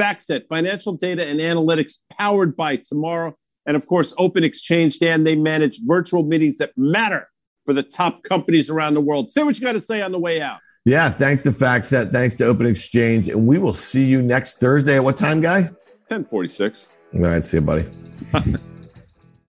FactSet, 0.00 0.48
financial 0.48 0.94
data 0.94 1.26
and 1.26 1.40
analytics 1.40 1.96
powered 2.18 2.56
by 2.56 2.76
tomorrow. 2.76 3.36
And 3.66 3.76
of 3.76 3.86
course, 3.86 4.14
Open 4.16 4.42
Exchange, 4.42 4.98
Dan, 4.98 5.24
they 5.24 5.36
manage 5.36 5.80
virtual 5.84 6.22
meetings 6.22 6.56
that 6.56 6.72
matter 6.74 7.28
for 7.66 7.74
the 7.74 7.82
top 7.82 8.22
companies 8.22 8.70
around 8.70 8.94
the 8.94 9.02
world. 9.02 9.30
Say 9.30 9.42
what 9.42 9.58
you 9.58 9.66
got 9.66 9.72
to 9.72 9.80
say 9.80 10.00
on 10.00 10.10
the 10.10 10.18
way 10.18 10.40
out. 10.40 10.60
Yeah, 10.86 11.10
thanks 11.10 11.42
to 11.42 11.50
FactSet, 11.50 12.12
thanks 12.12 12.36
to 12.36 12.46
Open 12.46 12.64
Exchange. 12.64 13.28
And 13.28 13.46
we 13.46 13.58
will 13.58 13.74
see 13.74 14.06
you 14.06 14.22
next 14.22 14.58
Thursday 14.58 14.96
at 14.96 15.04
what 15.04 15.18
time, 15.18 15.42
Guy? 15.42 15.68
1046. 16.10 16.88
All 17.14 17.20
right, 17.20 17.44
see 17.44 17.58
you, 17.58 17.60
buddy. 17.60 17.86